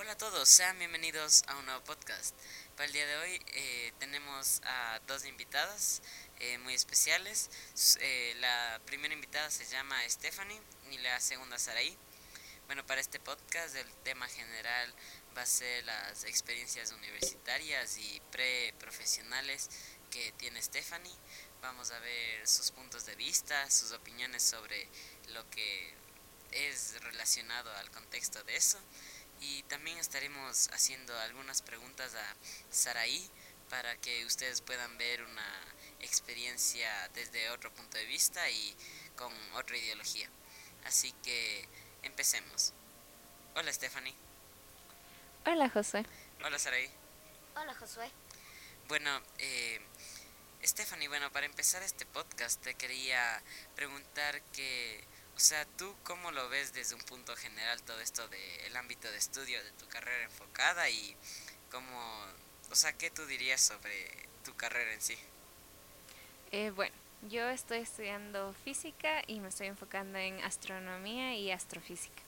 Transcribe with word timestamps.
Hola 0.00 0.12
a 0.12 0.16
todos, 0.16 0.48
sean 0.48 0.78
bienvenidos 0.78 1.42
a 1.48 1.56
un 1.56 1.66
nuevo 1.66 1.82
podcast. 1.82 2.32
Para 2.76 2.86
el 2.86 2.92
día 2.92 3.04
de 3.04 3.16
hoy 3.16 3.42
eh, 3.48 3.92
tenemos 3.98 4.60
a 4.62 5.00
dos 5.08 5.24
invitadas 5.24 6.02
eh, 6.38 6.56
muy 6.58 6.72
especiales. 6.72 7.50
Eh, 7.98 8.36
la 8.38 8.80
primera 8.86 9.12
invitada 9.12 9.50
se 9.50 9.64
llama 9.64 9.96
Stephanie 10.08 10.60
y 10.92 10.98
la 10.98 11.18
segunda 11.18 11.58
Saraí. 11.58 11.98
Bueno, 12.66 12.86
para 12.86 13.00
este 13.00 13.18
podcast 13.18 13.74
el 13.74 13.92
tema 14.04 14.28
general 14.28 14.94
va 15.36 15.42
a 15.42 15.46
ser 15.46 15.82
las 15.84 16.22
experiencias 16.22 16.92
universitarias 16.92 17.98
y 17.98 18.22
pre-profesionales 18.30 19.68
que 20.12 20.30
tiene 20.38 20.62
Stephanie. 20.62 21.16
Vamos 21.60 21.90
a 21.90 21.98
ver 21.98 22.46
sus 22.46 22.70
puntos 22.70 23.04
de 23.04 23.16
vista, 23.16 23.68
sus 23.68 23.90
opiniones 23.90 24.44
sobre 24.44 24.86
lo 25.30 25.50
que 25.50 25.92
es 26.52 27.02
relacionado 27.02 27.72
al 27.78 27.90
contexto 27.90 28.44
de 28.44 28.54
eso 28.54 28.78
y 29.40 29.62
también 29.64 29.98
estaremos 29.98 30.68
haciendo 30.72 31.16
algunas 31.20 31.62
preguntas 31.62 32.14
a 32.14 32.36
Saraí 32.70 33.30
para 33.70 33.96
que 33.96 34.24
ustedes 34.24 34.60
puedan 34.60 34.96
ver 34.98 35.22
una 35.22 35.64
experiencia 36.00 37.08
desde 37.14 37.50
otro 37.50 37.72
punto 37.72 37.98
de 37.98 38.06
vista 38.06 38.48
y 38.50 38.74
con 39.16 39.32
otra 39.54 39.76
ideología. 39.76 40.28
Así 40.84 41.12
que 41.22 41.68
empecemos. 42.02 42.72
Hola 43.54 43.72
Stephanie. 43.72 44.14
Hola 45.46 45.68
José. 45.68 46.04
Hola 46.44 46.58
Saraí. 46.58 46.90
Hola 47.56 47.74
Josué. 47.74 48.10
Bueno, 48.86 49.20
eh, 49.38 49.80
Stephanie, 50.62 51.08
bueno, 51.08 51.30
para 51.32 51.46
empezar 51.46 51.82
este 51.82 52.06
podcast 52.06 52.62
te 52.62 52.74
quería 52.74 53.42
preguntar 53.74 54.40
que 54.52 55.04
o 55.38 55.40
sea, 55.40 55.64
¿tú 55.76 55.94
cómo 56.02 56.32
lo 56.32 56.48
ves 56.48 56.72
desde 56.72 56.96
un 56.96 57.00
punto 57.02 57.36
general 57.36 57.80
todo 57.84 58.00
esto 58.00 58.26
del 58.26 58.76
ámbito 58.76 59.08
de 59.08 59.18
estudio 59.18 59.62
de 59.62 59.70
tu 59.70 59.86
carrera 59.86 60.24
enfocada 60.24 60.90
y 60.90 61.14
cómo, 61.70 61.96
o 62.72 62.74
sea, 62.74 62.92
qué 62.92 63.08
tú 63.08 63.24
dirías 63.24 63.60
sobre 63.60 64.10
tu 64.44 64.52
carrera 64.56 64.92
en 64.92 65.00
sí? 65.00 65.16
Eh, 66.50 66.70
bueno, 66.70 66.96
yo 67.28 67.48
estoy 67.50 67.78
estudiando 67.78 68.52
física 68.64 69.22
y 69.28 69.38
me 69.38 69.50
estoy 69.50 69.68
enfocando 69.68 70.18
en 70.18 70.42
astronomía 70.42 71.36
y 71.36 71.52
astrofísica. 71.52 72.22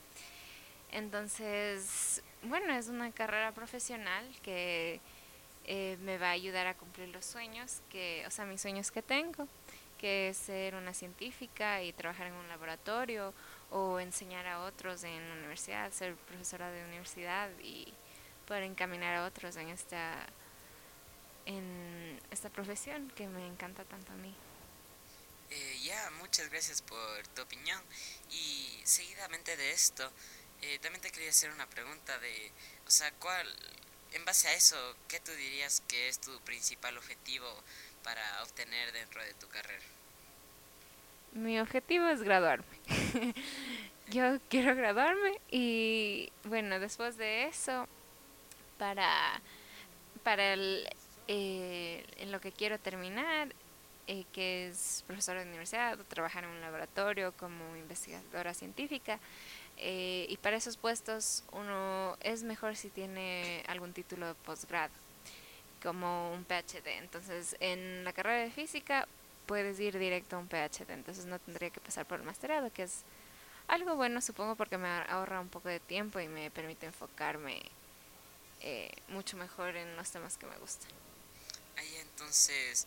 Entonces, 0.93 2.23
bueno, 2.45 2.73
es 2.73 2.87
una 2.87 3.11
carrera 3.11 3.51
profesional 3.51 4.25
que 4.45 5.01
eh, 5.65 5.97
me 6.03 6.17
va 6.17 6.29
a 6.29 6.33
ayudar 6.33 6.69
a 6.69 6.75
cumplir 6.75 7.09
los 7.09 7.25
sueños 7.25 7.81
que, 7.91 8.25
o 8.29 8.31
sea, 8.31 8.45
mis 8.45 8.61
sueños 8.61 8.93
que 8.93 9.03
tengo 9.03 9.49
que 10.01 10.33
ser 10.35 10.75
una 10.75 10.95
científica 10.95 11.83
y 11.83 11.93
trabajar 11.93 12.29
en 12.29 12.33
un 12.33 12.49
laboratorio 12.49 13.35
o 13.71 14.01
enseñar 14.01 14.47
a 14.47 14.61
otros 14.61 15.05
en 15.05 15.29
la 15.29 15.35
universidad, 15.35 15.93
ser 15.93 16.15
profesora 16.17 16.71
de 16.71 16.83
universidad 16.85 17.51
y 17.63 17.93
poder 18.47 18.63
encaminar 18.63 19.17
a 19.17 19.27
otros 19.27 19.57
en 19.57 19.69
esta 19.69 20.27
en 21.45 22.19
esta 22.31 22.49
profesión 22.49 23.11
que 23.11 23.27
me 23.27 23.47
encanta 23.47 23.85
tanto 23.85 24.13
a 24.13 24.17
mí. 24.17 24.35
Eh, 25.51 25.81
ya, 25.83 26.11
muchas 26.21 26.49
gracias 26.49 26.81
por 26.81 27.27
tu 27.35 27.43
opinión 27.43 27.83
y 28.31 28.81
seguidamente 28.85 29.57
de 29.57 29.73
esto, 29.73 30.11
eh, 30.63 30.79
también 30.79 31.03
te 31.03 31.11
quería 31.11 31.31
hacer 31.31 31.51
una 31.51 31.69
pregunta 31.69 32.19
de, 32.21 32.53
o 32.87 32.91
sea, 32.91 33.11
¿cuál, 33.13 33.47
en 34.13 34.25
base 34.25 34.49
a 34.49 34.55
eso, 34.55 34.77
qué 35.09 35.21
tú 35.21 35.33
dirías 35.33 35.83
que 35.89 36.09
es 36.09 36.21
tu 36.21 36.39
principal 36.41 36.97
objetivo 36.97 37.49
para 38.03 38.43
obtener 38.43 38.93
dentro 38.93 39.23
de 39.23 39.35
tu 39.35 39.49
carrera? 39.49 39.85
Mi 41.33 41.61
objetivo 41.61 42.07
es 42.09 42.23
graduarme. 42.23 42.65
Yo 44.11 44.39
quiero 44.49 44.75
graduarme 44.75 45.41
y 45.51 46.33
bueno, 46.45 46.81
después 46.81 47.17
de 47.17 47.45
eso, 47.45 47.87
para, 48.79 49.41
para 50.25 50.53
el, 50.55 50.89
eh, 51.29 52.05
en 52.17 52.33
lo 52.33 52.41
que 52.41 52.51
quiero 52.51 52.79
terminar, 52.79 53.55
eh, 54.09 54.25
que 54.33 54.69
es 54.69 55.05
profesora 55.07 55.41
de 55.41 55.49
universidad, 55.49 55.97
trabajar 56.09 56.43
en 56.43 56.51
un 56.51 56.61
laboratorio 56.61 57.33
como 57.37 57.77
investigadora 57.77 58.53
científica, 58.53 59.21
eh, 59.77 60.27
y 60.29 60.37
para 60.39 60.57
esos 60.57 60.77
puestos 60.77 61.45
uno 61.53 62.17
es 62.21 62.43
mejor 62.43 62.75
si 62.75 62.91
tiene 62.91 63.63
algún 63.69 63.93
título 63.93 64.27
de 64.27 64.35
posgrado 64.35 64.93
como 65.83 66.33
un 66.33 66.45
PhD. 66.45 66.87
Entonces, 66.99 67.57
en 67.61 68.05
la 68.05 68.13
carrera 68.13 68.43
de 68.43 68.51
física 68.51 69.07
puedes 69.47 69.81
ir 69.81 69.99
directo 69.99 70.37
a 70.37 70.39
un 70.39 70.49
PhD, 70.49 70.91
entonces 70.91 71.25
no 71.27 71.39
tendría 71.41 71.71
que 71.71 71.81
pasar 71.81 72.07
por 72.07 72.21
el 72.21 72.27
masterado, 72.27 72.73
que 72.73 72.85
es 72.85 73.03
algo 73.67 73.97
bueno, 73.97 74.21
supongo, 74.21 74.57
porque 74.57 74.79
me 74.79 74.89
ahorra 74.89 75.41
un 75.41 75.49
poco 75.49 75.69
de 75.69 75.81
tiempo 75.81 76.21
y 76.21 76.29
me 76.29 76.51
permite 76.51 76.87
enfocarme 76.87 77.63
eh, 78.61 78.93
mucho 79.09 79.37
mejor 79.37 79.77
en 79.77 79.97
los 79.97 80.11
temas 80.11 80.37
que 80.37 80.47
me 80.47 80.57
gustan. 80.59 80.91
Ahí 81.77 81.97
entonces, 81.97 82.87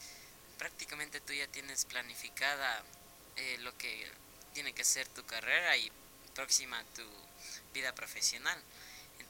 prácticamente 0.58 1.20
tú 1.22 1.34
ya 1.34 1.48
tienes 1.48 1.86
planificada 1.86 2.84
eh, 3.36 3.58
lo 3.60 3.76
que 3.78 4.08
tiene 4.54 4.74
que 4.74 4.84
ser 4.84 5.08
tu 5.08 5.26
carrera 5.26 5.76
y 5.78 5.92
próxima 6.36 6.84
tu 6.96 7.04
vida 7.74 7.94
profesional. 7.94 8.62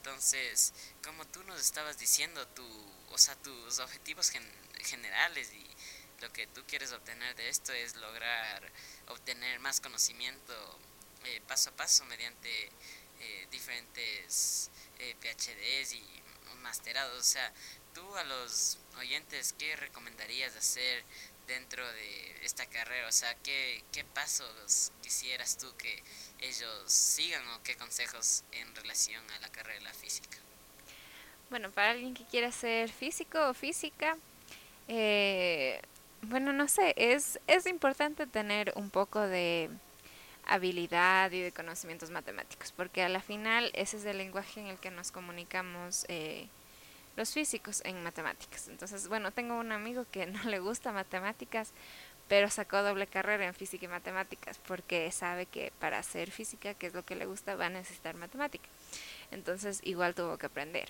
Entonces, 0.06 0.74
como 1.02 1.26
tú 1.28 1.42
nos 1.46 1.62
estabas 1.62 1.98
diciendo, 1.98 2.46
tu, 2.50 2.68
o 3.12 3.18
sea, 3.18 3.38
tus 3.38 3.80
objetivos 3.80 4.34
generales 4.82 5.54
y 5.54 5.66
lo 6.22 6.30
que 6.34 6.46
tú 6.48 6.62
quieres 6.68 6.92
obtener 6.92 7.34
de 7.38 7.48
esto 7.48 7.72
es 7.72 7.96
lograr 7.96 8.70
obtener 9.08 9.62
más 9.62 9.80
conocimiento 9.80 10.54
eh, 11.24 11.40
paso 11.48 11.70
a 11.70 11.76
paso 11.78 12.04
mediante 12.04 12.70
eh, 13.22 13.48
diferentes 13.50 14.70
eh, 15.00 15.16
PhDs 15.22 15.94
y 15.94 16.06
masterados. 16.62 17.18
O 17.18 17.24
sea, 17.24 17.54
tú 17.94 18.18
a 18.18 18.26
los 18.26 18.80
oyentes, 18.98 19.56
¿qué 19.58 19.78
recomendarías 19.78 20.54
hacer 20.58 21.06
dentro 21.48 21.86
de 21.94 22.46
esta 22.46 22.66
carrera? 22.66 23.08
O 23.08 23.12
sea, 23.12 23.34
¿qué, 23.44 23.84
qué 23.92 24.04
pasos 24.04 24.92
quisieras 25.02 25.58
tú 25.58 25.68
que 25.78 26.02
ellos 26.40 26.84
sigan 26.86 27.48
o 27.50 27.64
qué 27.64 27.76
consejos 27.76 28.44
en 28.52 28.74
relación 28.76 29.24
a 29.32 29.40
la 29.40 29.50
carrera 29.50 29.94
física? 29.94 30.38
Bueno, 31.50 31.70
para 31.72 31.92
alguien 31.92 32.14
que 32.14 32.26
quiera 32.26 32.52
ser 32.52 32.90
físico 32.90 33.50
o 33.50 33.54
física, 33.54 34.18
eh, 34.88 35.82
bueno, 36.24 36.54
no 36.54 36.68
sé, 36.68 36.94
es, 36.98 37.40
es 37.48 37.66
importante 37.68 38.26
tener 38.28 38.74
un 38.76 38.90
poco 38.90 39.20
de 39.20 39.70
habilidad 40.46 41.32
y 41.32 41.42
de 41.42 41.52
conocimientos 41.52 42.10
matemáticos, 42.10 42.72
porque 42.72 43.04
a 43.04 43.10
la 43.10 43.22
final 43.22 43.72
ese 43.74 43.98
es 43.98 44.06
el 44.06 44.18
lenguaje 44.18 44.60
en 44.60 44.68
el 44.68 44.78
que 44.78 44.92
nos 44.92 45.12
comunicamos 45.12 46.06
eh, 46.10 46.48
los 47.16 47.34
físicos 47.34 47.82
en 47.86 48.04
matemáticas. 48.04 48.68
Entonces, 48.68 49.08
bueno, 49.08 49.32
tengo 49.32 49.58
un 49.58 49.72
amigo 49.72 50.06
que 50.12 50.26
no 50.28 50.44
le 50.44 50.60
gusta 50.60 50.92
matemáticas, 50.92 51.72
pero 52.28 52.50
sacó 52.50 52.82
doble 52.82 53.08
carrera 53.08 53.46
en 53.46 53.54
física 53.54 53.86
y 53.86 53.90
matemáticas, 53.90 54.58
porque 54.66 55.12
sabe 55.12 55.46
que 55.46 55.72
para 55.80 56.00
hacer 56.00 56.32
física, 56.32 56.74
que 56.74 56.88
es 56.88 56.94
lo 56.94 57.04
que 57.06 57.16
le 57.16 57.26
gusta, 57.26 57.56
va 57.56 57.68
a 57.68 57.70
necesitar 57.70 58.16
matemática. 58.16 58.68
Entonces, 59.32 59.82
igual 59.84 60.16
tuvo 60.16 60.38
que 60.38 60.46
aprender. 60.46 60.90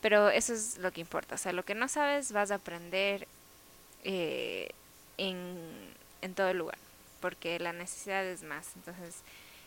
Pero 0.00 0.30
eso 0.30 0.54
es 0.54 0.78
lo 0.78 0.92
que 0.92 1.00
importa. 1.00 1.34
O 1.34 1.38
sea, 1.38 1.52
lo 1.52 1.64
que 1.64 1.74
no 1.74 1.88
sabes 1.88 2.32
vas 2.32 2.50
a 2.50 2.56
aprender 2.56 3.28
eh, 4.02 4.70
en, 5.18 5.94
en 6.22 6.34
todo 6.34 6.52
lugar, 6.54 6.78
porque 7.20 7.58
la 7.58 7.72
necesidad 7.72 8.24
es 8.24 8.42
más. 8.42 8.70
Entonces, 8.76 9.22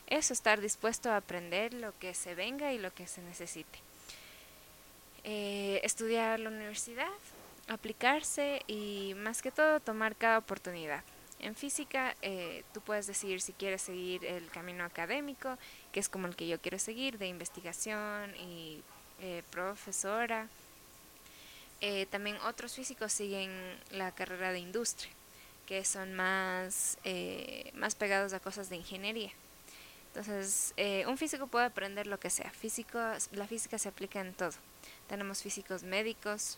eso, 0.07 0.33
estar 0.33 0.59
dispuesto 0.59 1.11
a 1.11 1.17
aprender 1.17 1.73
lo 1.73 1.97
que 1.99 2.13
se 2.13 2.35
venga 2.35 2.73
y 2.73 2.79
lo 2.79 2.93
que 2.93 3.07
se 3.07 3.21
necesite. 3.21 3.79
Eh, 5.23 5.79
estudiar 5.83 6.39
la 6.39 6.49
universidad, 6.49 7.07
aplicarse 7.67 8.61
y 8.67 9.13
más 9.15 9.41
que 9.41 9.51
todo 9.51 9.79
tomar 9.79 10.15
cada 10.15 10.37
oportunidad. 10.37 11.03
En 11.39 11.55
física 11.55 12.15
eh, 12.21 12.63
tú 12.73 12.81
puedes 12.81 13.07
decidir 13.07 13.41
si 13.41 13.53
quieres 13.53 13.81
seguir 13.81 14.23
el 14.25 14.49
camino 14.49 14.83
académico, 14.83 15.57
que 15.91 15.99
es 15.99 16.09
como 16.09 16.27
el 16.27 16.35
que 16.35 16.47
yo 16.47 16.59
quiero 16.59 16.79
seguir, 16.79 17.17
de 17.17 17.27
investigación 17.27 18.35
y 18.35 18.81
eh, 19.21 19.43
profesora. 19.51 20.49
Eh, 21.79 22.07
también 22.07 22.37
otros 22.45 22.73
físicos 22.73 23.13
siguen 23.13 23.51
la 23.91 24.11
carrera 24.11 24.51
de 24.51 24.59
industria, 24.59 25.11
que 25.65 25.85
son 25.85 26.13
más, 26.13 26.97
eh, 27.05 27.71
más 27.73 27.95
pegados 27.95 28.33
a 28.33 28.39
cosas 28.39 28.69
de 28.69 28.77
ingeniería. 28.77 29.31
Entonces, 30.07 30.73
un 31.07 31.17
físico 31.17 31.47
puede 31.47 31.65
aprender 31.65 32.05
lo 32.05 32.19
que 32.19 32.29
sea. 32.29 32.51
Físico, 32.51 32.99
la 33.31 33.47
física 33.47 33.79
se 33.79 33.89
aplica 33.89 34.19
en 34.19 34.33
todo. 34.33 34.53
Tenemos 35.13 35.43
físicos 35.43 35.83
médicos, 35.83 36.57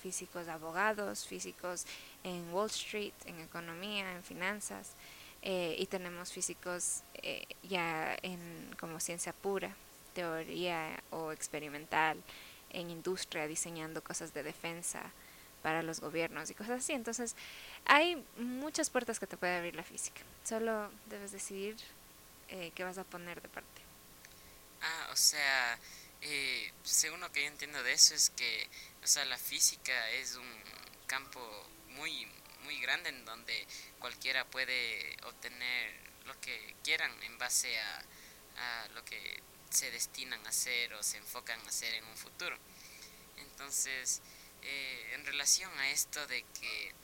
físicos 0.00 0.48
abogados, 0.48 1.26
físicos 1.26 1.84
en 2.22 2.50
Wall 2.50 2.70
Street, 2.70 3.12
en 3.26 3.38
economía, 3.40 4.10
en 4.12 4.22
finanzas, 4.22 4.92
y 5.42 5.84
tenemos 5.90 6.32
físicos 6.32 7.02
ya 7.62 8.16
en 8.22 8.74
como 8.80 9.00
ciencia 9.00 9.34
pura, 9.34 9.76
teoría 10.14 10.98
o 11.10 11.30
experimental 11.30 12.16
en 12.70 12.88
industria, 12.88 13.46
diseñando 13.46 14.02
cosas 14.02 14.32
de 14.32 14.42
defensa 14.42 15.02
para 15.62 15.82
los 15.82 16.00
gobiernos 16.00 16.48
y 16.48 16.54
cosas 16.54 16.80
así. 16.80 16.94
Entonces, 16.94 17.36
hay 17.84 18.24
muchas 18.38 18.88
puertas 18.88 19.20
que 19.20 19.26
te 19.26 19.36
puede 19.36 19.56
abrir 19.56 19.76
la 19.76 19.82
física. 19.82 20.22
Solo 20.42 20.90
debes 21.10 21.32
decidir 21.32 21.76
eh, 22.48 22.72
qué 22.74 22.82
vas 22.82 22.96
a 22.96 23.04
poner 23.04 23.42
de 23.42 23.48
parte. 23.50 23.82
Ah, 24.80 25.10
o 25.12 25.16
sea, 25.16 25.78
Eh, 26.26 26.72
según 26.84 27.20
lo 27.20 27.30
que 27.32 27.42
yo 27.42 27.48
entiendo 27.48 27.82
de 27.82 27.92
eso 27.92 28.14
es 28.14 28.30
que, 28.30 28.68
o 29.02 29.06
sea, 29.06 29.26
la 29.26 29.36
física 29.36 30.10
es 30.10 30.36
un 30.36 30.62
campo 31.06 31.40
muy, 31.90 32.26
muy 32.62 32.80
grande 32.80 33.10
en 33.10 33.26
donde 33.26 33.66
cualquiera 33.98 34.46
puede 34.46 35.16
obtener 35.24 35.92
lo 36.24 36.40
que 36.40 36.76
quieran 36.82 37.12
en 37.24 37.36
base 37.36 37.78
a, 37.78 38.04
a 38.56 38.88
lo 38.94 39.04
que 39.04 39.42
se 39.68 39.90
destinan 39.90 40.44
a 40.46 40.48
hacer 40.48 40.94
o 40.94 41.02
se 41.02 41.18
enfocan 41.18 41.60
a 41.60 41.68
hacer 41.68 41.92
en 41.92 42.04
un 42.04 42.16
futuro. 42.16 42.56
Entonces, 43.36 44.22
eh, 44.62 45.10
en 45.12 45.26
relación 45.26 45.70
a 45.78 45.90
esto 45.90 46.26
de 46.26 46.42
que, 46.58 46.94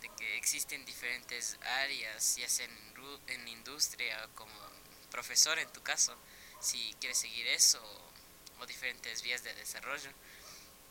de 0.00 0.08
que 0.16 0.36
existen 0.36 0.84
diferentes 0.84 1.56
áreas, 1.62 2.36
ya 2.36 2.48
sea 2.48 2.66
en, 2.66 2.94
en 3.28 3.46
industria 3.46 4.24
o 4.24 4.34
como 4.34 4.52
profesor 5.12 5.60
en 5.60 5.72
tu 5.72 5.80
caso, 5.82 6.16
si 6.60 6.96
quieres 6.98 7.18
seguir 7.18 7.46
eso 7.46 8.07
o, 8.60 8.66
diferentes 8.66 9.22
vías 9.22 9.42
de 9.44 9.54
desarrollo, 9.54 10.10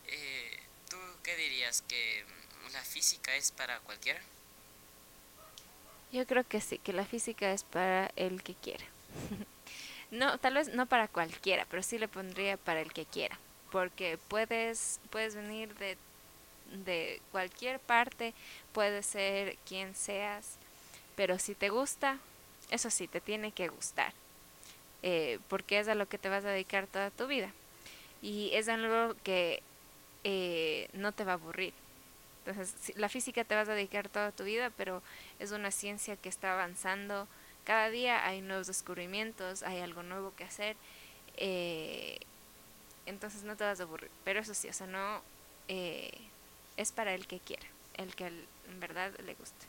eh, 0.08 0.60
¿tú 0.90 0.98
qué 1.24 1.36
dirías? 1.36 1.82
¿Que 1.88 2.26
la 2.74 2.84
física 2.84 3.36
es 3.36 3.52
para 3.52 3.80
cualquiera? 3.82 4.22
Yo 6.12 6.26
creo 6.26 6.46
que 6.46 6.62
sí, 6.62 6.78
que 6.78 6.94
la 6.94 7.06
física 7.06 7.52
es 7.52 7.64
para 7.64 8.12
el 8.16 8.44
que 8.44 8.56
quiera. 8.56 8.86
no, 10.12 10.38
tal 10.38 10.56
vez 10.56 10.70
no 10.70 10.86
para 10.86 11.08
cualquiera, 11.08 11.66
pero 11.70 11.84
sí 11.84 11.98
le 11.98 12.08
pondría 12.08 12.58
para 12.58 12.82
el 12.82 12.94
que 12.94 13.06
quiera 13.06 13.38
porque 13.72 14.18
puedes, 14.28 15.00
puedes 15.10 15.36
venir 15.36 15.74
de, 15.76 15.98
de 16.86 17.22
cualquier 17.32 17.80
parte, 17.80 18.34
puede 18.74 19.04
ser 19.04 19.58
quien 19.68 19.96
seas, 19.96 20.56
pero 21.16 21.40
si 21.40 21.56
te 21.56 21.70
gusta, 21.70 22.18
eso 22.70 22.90
sí, 22.90 23.08
te 23.08 23.22
tiene 23.22 23.52
que 23.52 23.68
gustar, 23.68 24.14
eh, 25.04 25.40
porque 25.48 25.80
es 25.80 25.88
a 25.88 25.96
lo 25.96 26.08
que 26.08 26.18
te 26.18 26.30
vas 26.30 26.46
a 26.46 26.50
dedicar 26.50 26.88
toda 26.88 27.12
tu 27.12 27.28
vida 27.28 27.52
y 28.22 28.50
es 28.54 28.68
algo 28.68 29.16
que 29.24 29.62
eh, 30.24 30.90
no 30.94 31.12
te 31.12 31.24
va 31.24 31.34
a 31.34 31.36
aburrir. 31.36 31.74
Entonces, 32.46 32.98
la 32.98 33.10
física 33.10 33.44
te 33.44 33.56
vas 33.56 33.68
a 33.70 33.74
dedicar 33.74 34.10
toda 34.10 34.32
tu 34.32 34.44
vida, 34.44 34.72
pero 34.78 35.02
es 35.40 35.52
una 35.52 35.72
ciencia 35.72 36.16
que 36.16 36.30
está 36.30 36.54
avanzando. 36.54 37.28
Cada 37.66 37.90
día 37.90 38.26
hay 38.26 38.42
nuevos 38.42 38.68
descubrimientos, 38.68 39.64
hay 39.64 39.80
algo 39.80 40.04
nuevo 40.04 40.34
que 40.36 40.46
hacer. 40.46 40.78
Eh, 41.36 42.20
entonces 43.06 43.44
no 43.44 43.56
te 43.56 43.64
vas 43.64 43.80
a 43.80 43.84
aburrir. 43.84 44.10
Pero 44.24 44.40
eso 44.40 44.54
sí, 44.54 44.70
o 44.70 44.74
sea, 44.74 44.88
no 44.88 45.22
eh, 45.68 46.12
es 46.78 46.92
para 46.92 47.14
el 47.14 47.28
que 47.28 47.40
quiera, 47.40 47.66
el 47.96 48.16
que 48.16 48.28
en 48.28 48.80
verdad 48.80 49.12
le 49.26 49.34
guste. 49.36 49.66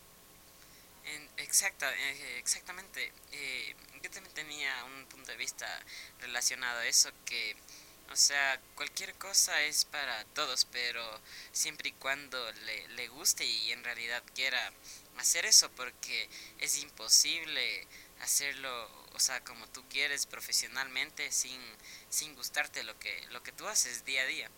Exacta, 1.37 1.93
eh, 1.95 2.39
exactamente. 2.39 3.13
Eh, 3.33 3.75
yo 4.03 4.11
también 4.11 4.35
tenía 4.35 4.85
un 4.85 5.07
punto 5.07 5.31
de 5.31 5.37
vista 5.37 5.67
relacionado 6.21 6.81
a 6.81 6.87
eso 6.87 7.11
que, 7.25 7.57
o 8.11 8.17
sea, 8.17 8.61
cualquier 8.75 9.15
cosa 9.15 9.63
es 9.63 9.85
para 9.85 10.25
todos, 10.27 10.65
pero 10.67 11.03
siempre 11.53 11.91
y 11.91 11.93
cuando 11.93 12.53
le, 12.53 12.89
le 12.89 13.09
guste 13.09 13.45
y 13.45 13.73
en 13.73 13.85
realidad 13.85 14.23
quiera 14.35 14.73
hacer 15.19 15.47
eso, 15.47 15.71
porque 15.73 16.29
es 16.59 16.79
imposible 16.79 17.87
hacerlo, 18.21 18.89
o 19.15 19.21
sea, 19.21 19.43
como 19.45 19.67
tú 19.69 19.85
quieres 19.89 20.27
profesionalmente 20.27 21.31
sin, 21.33 21.61
sin 22.09 22.35
gustarte 22.35 22.83
lo 22.85 22.99
que, 22.99 23.27
lo 23.31 23.43
que 23.43 23.53
tú 23.53 23.67
haces 23.67 24.05
día 24.05 24.23
a 24.23 24.27
día. 24.27 24.51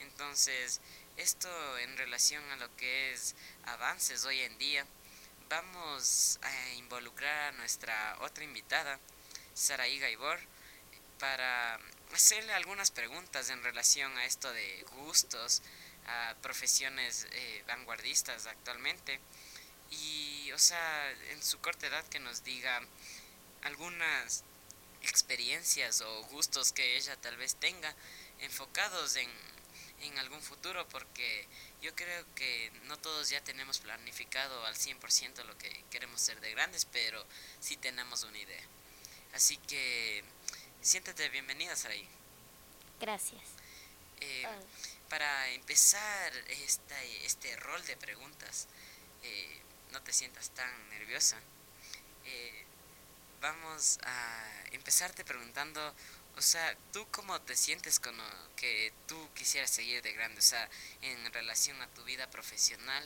Entonces, 0.00 0.80
esto 1.16 1.78
en 1.78 1.96
relación 1.96 2.42
a 2.50 2.56
lo 2.56 2.74
que 2.76 3.12
es 3.12 3.34
avances 3.64 4.24
hoy 4.24 4.40
en 4.40 4.58
día, 4.58 4.86
vamos 5.48 6.38
a 6.42 6.72
involucrar 6.74 7.54
a 7.54 7.56
nuestra 7.56 8.16
otra 8.20 8.44
invitada, 8.44 8.98
Saraí 9.54 9.98
Gaibor, 9.98 10.38
para 11.18 11.78
hacerle 12.12 12.52
algunas 12.52 12.90
preguntas 12.90 13.50
en 13.50 13.62
relación 13.62 14.16
a 14.18 14.24
esto 14.24 14.52
de 14.52 14.84
gustos, 14.96 15.62
a 16.06 16.34
profesiones 16.42 17.26
eh, 17.32 17.64
vanguardistas 17.66 18.46
actualmente. 18.46 19.20
Y, 19.90 20.50
o 20.52 20.58
sea, 20.58 21.10
en 21.30 21.42
su 21.42 21.58
corta 21.60 21.86
edad 21.86 22.04
que 22.08 22.18
nos 22.18 22.42
diga 22.44 22.80
algunas 23.62 24.44
experiencias 25.02 26.00
o 26.00 26.22
gustos 26.24 26.72
que 26.72 26.96
ella 26.96 27.16
tal 27.16 27.36
vez 27.36 27.54
tenga 27.56 27.94
enfocados 28.40 29.16
en, 29.16 29.30
en 30.00 30.18
algún 30.18 30.40
futuro 30.42 30.86
porque 30.88 31.46
yo 31.80 31.94
creo 31.94 32.24
que 32.34 32.70
no 32.84 32.98
todos 32.98 33.28
ya 33.30 33.42
tenemos 33.42 33.78
planificado 33.78 34.64
al 34.66 34.74
100% 34.74 35.44
lo 35.44 35.56
que 35.58 35.84
queremos 35.90 36.20
ser 36.20 36.40
de 36.40 36.50
grandes, 36.52 36.84
pero 36.84 37.24
sí 37.60 37.76
tenemos 37.76 38.22
una 38.24 38.38
idea. 38.38 38.62
Así 39.34 39.56
que 39.58 40.24
siéntate 40.80 41.28
bienvenida, 41.28 41.76
Sarai. 41.76 42.06
Gracias. 43.00 43.42
Eh, 44.20 44.46
para 45.08 45.48
empezar 45.50 46.32
esta, 46.48 47.02
este 47.02 47.54
rol 47.56 47.84
de 47.86 47.96
preguntas, 47.96 48.66
eh, 49.22 49.60
no 49.92 50.02
te 50.02 50.12
sientas 50.12 50.50
tan 50.50 50.88
nerviosa. 50.90 51.38
Eh, 52.24 52.64
vamos 53.40 53.98
a 54.02 54.64
empezarte 54.72 55.24
preguntando, 55.24 55.94
o 56.36 56.40
sea, 56.40 56.76
¿tú 56.92 57.06
cómo 57.10 57.40
te 57.40 57.56
sientes 57.56 57.98
con 57.98 58.14
que 58.56 58.92
tú 59.06 59.16
quisieras 59.34 59.70
seguir 59.70 60.02
de 60.02 60.12
grande? 60.12 60.38
O 60.38 60.42
sea, 60.42 60.68
en 61.02 61.32
relación 61.32 61.80
a 61.80 61.86
tu 61.88 62.04
vida 62.04 62.28
profesional, 62.30 63.04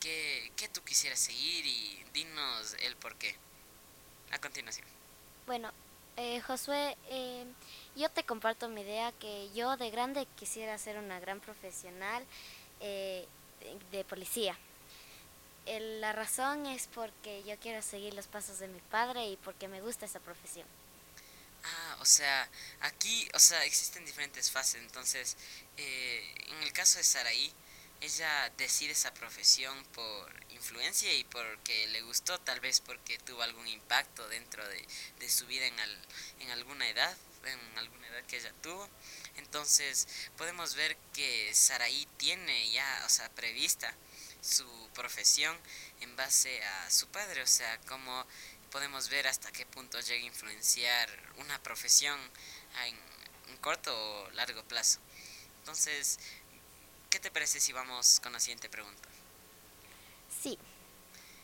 ¿qué, 0.00 0.52
qué 0.56 0.68
tú 0.68 0.82
quisieras 0.82 1.20
seguir 1.20 1.66
y 1.66 2.04
dinos 2.12 2.76
el 2.80 2.96
por 2.96 3.16
qué? 3.16 3.36
A 4.30 4.38
continuación. 4.38 4.86
Bueno, 5.46 5.70
eh, 6.16 6.40
Josué, 6.40 6.96
eh, 7.10 7.44
yo 7.96 8.08
te 8.10 8.24
comparto 8.24 8.68
mi 8.68 8.80
idea 8.80 9.12
que 9.12 9.50
yo 9.54 9.76
de 9.76 9.90
grande 9.90 10.26
quisiera 10.36 10.78
ser 10.78 10.98
una 10.98 11.20
gran 11.20 11.40
profesional 11.40 12.24
eh, 12.80 13.26
de 13.90 14.04
policía 14.04 14.56
la 15.66 16.12
razón 16.12 16.66
es 16.66 16.88
porque 16.88 17.42
yo 17.44 17.56
quiero 17.58 17.82
seguir 17.82 18.14
los 18.14 18.26
pasos 18.26 18.58
de 18.58 18.68
mi 18.68 18.80
padre 18.80 19.28
y 19.28 19.36
porque 19.36 19.68
me 19.68 19.80
gusta 19.80 20.06
esa 20.06 20.20
profesión. 20.20 20.66
O 22.02 22.04
sea, 22.04 22.50
aquí, 22.80 23.28
o 23.32 23.38
sea, 23.38 23.64
existen 23.64 24.04
diferentes 24.04 24.50
fases. 24.50 24.82
Entonces, 24.82 25.36
eh, 25.76 26.34
en 26.48 26.62
el 26.64 26.72
caso 26.72 26.98
de 26.98 27.04
Saraí, 27.04 27.54
ella 28.00 28.50
decide 28.58 28.90
esa 28.90 29.14
profesión 29.14 29.84
por 29.94 30.28
influencia 30.50 31.14
y 31.14 31.22
porque 31.22 31.86
le 31.86 32.02
gustó, 32.02 32.40
tal 32.40 32.58
vez 32.58 32.80
porque 32.80 33.18
tuvo 33.18 33.42
algún 33.42 33.68
impacto 33.68 34.28
dentro 34.28 34.66
de, 34.68 34.84
de 35.20 35.28
su 35.30 35.46
vida 35.46 35.64
en, 35.66 35.78
al, 35.78 35.98
en 36.40 36.50
alguna 36.50 36.88
edad, 36.88 37.16
en 37.44 37.78
alguna 37.78 38.08
edad 38.08 38.24
que 38.26 38.38
ella 38.38 38.52
tuvo. 38.62 38.88
Entonces, 39.36 40.08
podemos 40.36 40.74
ver 40.74 40.96
que 41.14 41.54
Saraí 41.54 42.08
tiene 42.16 42.68
ya, 42.72 43.04
o 43.06 43.08
sea, 43.10 43.28
prevista 43.28 43.94
su 44.40 44.66
profesión 44.92 45.56
en 46.00 46.16
base 46.16 46.64
a 46.64 46.90
su 46.90 47.06
padre, 47.06 47.42
o 47.42 47.46
sea, 47.46 47.78
cómo 47.86 48.26
podemos 48.72 49.08
ver 49.08 49.28
hasta 49.28 49.52
qué 49.52 49.66
punto 49.66 50.00
llega 50.00 50.22
a 50.22 50.26
influenciar 50.26 51.08
una 51.36 51.62
profesión 51.62 52.18
en 52.86 52.96
un 53.50 53.56
corto 53.58 53.94
o 53.94 54.30
largo 54.30 54.64
plazo. 54.64 54.98
Entonces, 55.58 56.18
¿qué 57.10 57.20
te 57.20 57.30
parece 57.30 57.60
si 57.60 57.72
vamos 57.72 58.18
con 58.20 58.32
la 58.32 58.40
siguiente 58.40 58.68
pregunta? 58.68 59.08
Sí. 60.42 60.58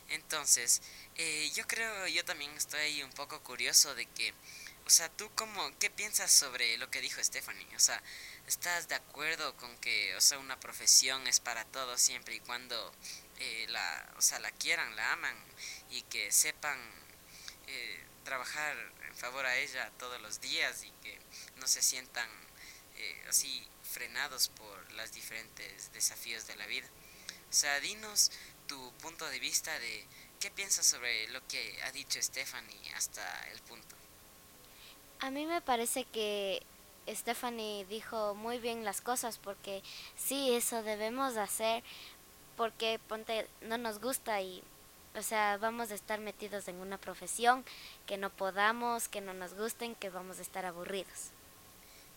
Entonces, 0.08 0.82
eh, 1.16 1.50
yo 1.54 1.66
creo, 1.66 2.08
yo 2.08 2.24
también 2.24 2.50
estoy 2.56 3.02
un 3.02 3.12
poco 3.12 3.40
curioso 3.42 3.94
de 3.94 4.06
que, 4.06 4.32
o 4.86 4.90
sea, 4.90 5.08
tú 5.10 5.30
cómo, 5.34 5.70
¿qué 5.78 5.90
piensas 5.90 6.32
sobre 6.32 6.78
lo 6.78 6.90
que 6.90 7.02
dijo 7.02 7.22
Stephanie? 7.22 7.76
O 7.76 7.78
sea, 7.78 8.02
¿Estás 8.48 8.88
de 8.88 8.94
acuerdo 8.94 9.54
con 9.56 9.76
que, 9.76 10.16
o 10.16 10.22
sea, 10.22 10.38
una 10.38 10.58
profesión 10.58 11.26
es 11.26 11.38
para 11.38 11.66
todos 11.66 12.00
siempre 12.00 12.34
y 12.36 12.40
cuando 12.40 12.94
eh, 13.36 13.66
la, 13.68 14.10
o 14.16 14.22
sea, 14.22 14.38
la 14.38 14.50
quieran, 14.52 14.96
la 14.96 15.12
aman 15.12 15.36
y 15.90 16.00
que 16.00 16.32
sepan 16.32 16.78
eh, 17.68 18.04
trabajar 18.24 18.76
en 19.06 19.14
favor 19.14 19.46
a 19.46 19.56
ella 19.56 19.90
todos 19.98 20.20
los 20.20 20.40
días 20.40 20.84
y 20.84 20.90
que 21.02 21.18
no 21.56 21.66
se 21.66 21.82
sientan 21.82 22.28
eh, 22.96 23.24
así 23.28 23.66
frenados 23.82 24.48
por 24.48 24.92
los 24.92 25.12
diferentes 25.12 25.92
desafíos 25.92 26.46
de 26.46 26.56
la 26.56 26.66
vida? 26.66 26.88
O 27.50 27.52
sea, 27.52 27.78
dinos 27.80 28.30
tu 28.66 28.92
punto 28.94 29.26
de 29.28 29.38
vista 29.38 29.78
de 29.78 30.04
qué 30.40 30.50
piensas 30.50 30.86
sobre 30.86 31.28
lo 31.28 31.46
que 31.48 31.80
ha 31.82 31.92
dicho 31.92 32.20
Stephanie 32.22 32.94
hasta 32.94 33.48
el 33.50 33.60
punto. 33.62 33.96
A 35.20 35.30
mí 35.30 35.46
me 35.46 35.60
parece 35.60 36.04
que 36.04 36.62
Stephanie 37.08 37.84
dijo 37.86 38.34
muy 38.34 38.58
bien 38.58 38.84
las 38.84 39.00
cosas 39.00 39.38
porque 39.38 39.82
sí, 40.16 40.54
eso 40.54 40.82
debemos 40.82 41.36
hacer 41.36 41.82
porque 42.56 43.00
ponte 43.08 43.48
no 43.62 43.78
nos 43.78 44.00
gusta 44.00 44.40
y 44.40 44.62
o 45.14 45.22
sea, 45.22 45.56
vamos 45.56 45.90
a 45.90 45.94
estar 45.94 46.20
metidos 46.20 46.68
en 46.68 46.76
una 46.76 46.98
profesión 46.98 47.64
que 48.06 48.16
no 48.16 48.30
podamos, 48.30 49.08
que 49.08 49.20
no 49.20 49.34
nos 49.34 49.54
gusten, 49.54 49.94
que 49.94 50.10
vamos 50.10 50.38
a 50.38 50.42
estar 50.42 50.64
aburridos. 50.64 51.30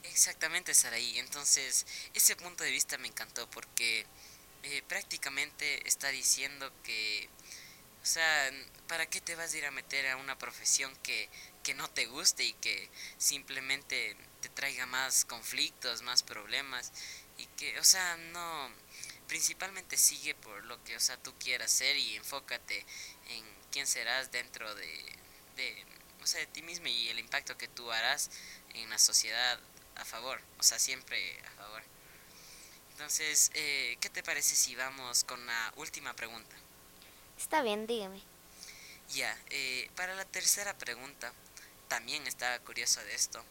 Exactamente, 0.04 0.74
Saraí. 0.74 1.20
Entonces, 1.20 1.86
ese 2.14 2.36
punto 2.36 2.64
de 2.64 2.72
vista 2.72 2.98
me 2.98 3.08
encantó 3.08 3.50
porque 3.50 4.06
eh, 4.64 4.84
prácticamente 4.88 5.88
está 5.88 6.10
diciendo 6.10 6.72
que, 6.84 7.30
o 8.02 8.06
sea, 8.06 8.52
¿para 8.88 9.06
qué 9.06 9.22
te 9.22 9.36
vas 9.36 9.54
a 9.54 9.58
ir 9.58 9.66
a 9.66 9.72
meter 9.72 10.08
a 10.08 10.18
una 10.18 10.38
profesión 10.38 10.96
que, 11.04 11.30
que 11.64 11.74
no 11.74 11.90
te 11.90 12.06
guste 12.08 12.44
y 12.44 12.54
que 12.54 12.90
simplemente 13.18 14.16
te 14.42 14.50
traiga 14.50 14.86
más 14.86 15.26
conflictos, 15.26 16.02
más 16.02 16.24
problemas 16.24 16.92
y 17.38 17.46
que, 17.58 17.80
o 17.80 17.84
sea, 17.84 18.18
no, 18.18 18.70
principalmente 19.32 19.96
sigue 19.96 20.36
por 20.36 20.66
lo 20.66 20.84
que, 20.84 20.98
o 20.98 21.00
sea, 21.00 21.16
tú 21.16 21.34
quieras 21.40 21.72
ser 21.72 21.96
y 21.96 22.18
enfócate 22.18 22.86
en 23.30 23.46
quién 23.72 23.88
serás 23.88 24.30
dentro 24.30 24.76
de, 24.76 25.16
de, 25.56 25.86
o 26.22 26.28
sea, 26.28 26.42
de 26.42 26.48
ti 26.48 26.62
mismo 26.62 26.88
y 26.88 27.08
el 27.08 27.18
impacto 27.18 27.58
que 27.58 27.70
tú 27.70 27.90
harás 27.94 28.30
en 28.74 28.90
la 28.90 29.00
sociedad 29.00 29.58
a 29.96 30.04
favor, 30.04 30.42
o 30.60 30.64
sea, 30.64 30.80
siempre 30.80 31.40
a 31.48 31.52
favor. 31.52 31.82
Entonces, 32.92 33.52
eh, 33.54 33.98
¿qué 34.02 34.10
te 34.10 34.22
parece 34.22 34.54
si 34.54 34.76
vamos 34.76 35.24
con 35.24 35.46
la 35.46 35.74
última 35.78 36.14
pregunta? 36.14 36.54
Está 37.38 37.64
bien, 37.64 37.88
dígame. 37.88 38.22
Ya, 39.14 39.34
eh, 39.50 39.90
para 39.96 40.14
la 40.14 40.26
tercera 40.26 40.78
pregunta, 40.78 41.32
también 41.88 42.28
estaba 42.28 42.60
curioso 42.60 43.02
de 43.06 43.16
esto. 43.16 43.42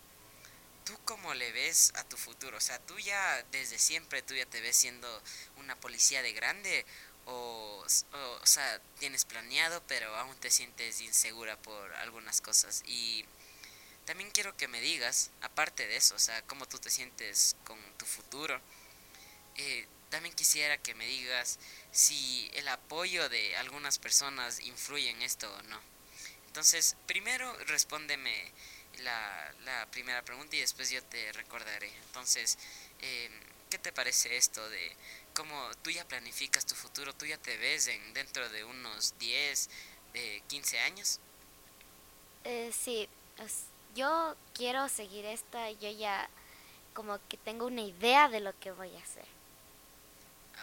¿Tú 0.90 0.98
cómo 1.04 1.34
le 1.34 1.52
ves 1.52 1.92
a 1.94 2.02
tu 2.02 2.16
futuro? 2.16 2.56
O 2.56 2.60
sea, 2.60 2.80
¿tú 2.80 2.98
ya 2.98 3.44
desde 3.52 3.78
siempre, 3.78 4.22
tú 4.22 4.34
ya 4.34 4.44
te 4.44 4.60
ves 4.60 4.74
siendo 4.74 5.22
una 5.58 5.78
policía 5.78 6.20
de 6.20 6.32
grande? 6.32 6.84
O, 7.26 7.86
o, 8.12 8.46
sea, 8.46 8.80
tienes 8.98 9.24
planeado, 9.24 9.84
pero 9.86 10.12
aún 10.16 10.34
te 10.38 10.50
sientes 10.50 11.00
insegura 11.00 11.56
por 11.62 11.94
algunas 11.94 12.40
cosas. 12.40 12.82
Y 12.86 13.24
también 14.04 14.32
quiero 14.32 14.56
que 14.56 14.66
me 14.66 14.80
digas, 14.80 15.30
aparte 15.42 15.86
de 15.86 15.94
eso, 15.94 16.16
o 16.16 16.18
sea, 16.18 16.42
cómo 16.42 16.66
tú 16.66 16.80
te 16.80 16.90
sientes 16.90 17.54
con 17.64 17.78
tu 17.96 18.04
futuro. 18.04 18.60
Eh, 19.58 19.86
también 20.08 20.34
quisiera 20.34 20.76
que 20.76 20.96
me 20.96 21.06
digas 21.06 21.60
si 21.92 22.50
el 22.54 22.66
apoyo 22.66 23.28
de 23.28 23.56
algunas 23.58 24.00
personas 24.00 24.58
influye 24.58 25.10
en 25.10 25.22
esto 25.22 25.48
o 25.54 25.62
no. 25.62 25.80
Entonces, 26.48 26.96
primero 27.06 27.56
respóndeme 27.66 28.50
la, 29.02 29.52
la 29.64 29.86
primera 29.90 30.22
pregunta 30.22 30.56
y 30.56 30.60
después 30.60 30.90
yo 30.90 31.02
te 31.04 31.32
recordaré. 31.32 31.92
Entonces, 32.06 32.58
eh, 33.00 33.30
¿qué 33.70 33.78
te 33.78 33.92
parece 33.92 34.36
esto 34.36 34.68
de 34.68 34.96
cómo 35.34 35.70
tú 35.82 35.90
ya 35.90 36.06
planificas 36.06 36.66
tu 36.66 36.74
futuro? 36.74 37.14
¿Tú 37.14 37.26
ya 37.26 37.38
te 37.38 37.56
ves 37.56 37.88
en, 37.88 38.14
dentro 38.14 38.48
de 38.48 38.64
unos 38.64 39.14
10, 39.18 39.70
de 40.12 40.42
15 40.48 40.80
años? 40.80 41.20
Eh, 42.44 42.72
sí, 42.72 43.08
yo 43.94 44.36
quiero 44.54 44.88
seguir 44.88 45.24
esta, 45.24 45.70
yo 45.72 45.90
ya 45.90 46.28
como 46.94 47.18
que 47.28 47.36
tengo 47.36 47.66
una 47.66 47.82
idea 47.82 48.28
de 48.28 48.40
lo 48.40 48.58
que 48.58 48.72
voy 48.72 48.94
a 48.96 49.02
hacer. 49.02 49.24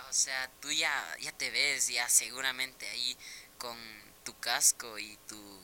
O 0.09 0.13
sea, 0.13 0.49
tú 0.61 0.71
ya, 0.71 1.15
ya 1.19 1.31
te 1.31 1.49
ves 1.49 1.87
ya 1.87 2.07
seguramente 2.07 2.87
ahí 2.89 3.17
con 3.57 3.77
tu 4.23 4.37
casco 4.39 4.97
y 4.99 5.17
tu 5.27 5.59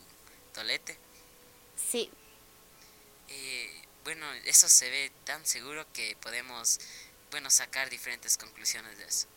tolete. 0.54 0.98
Sí. 1.76 2.10
Eh, 3.36 3.72
bueno, 4.04 4.32
eso 4.46 4.70
se 4.70 4.90
ve 4.90 5.12
tan 5.26 5.46
seguro 5.46 5.92
que 5.92 6.16
podemos, 6.18 6.80
bueno, 7.32 7.50
sacar 7.50 7.90
diferentes 7.90 8.38
conclusiones 8.38 8.98
de 8.98 9.06
eso. 9.06 9.28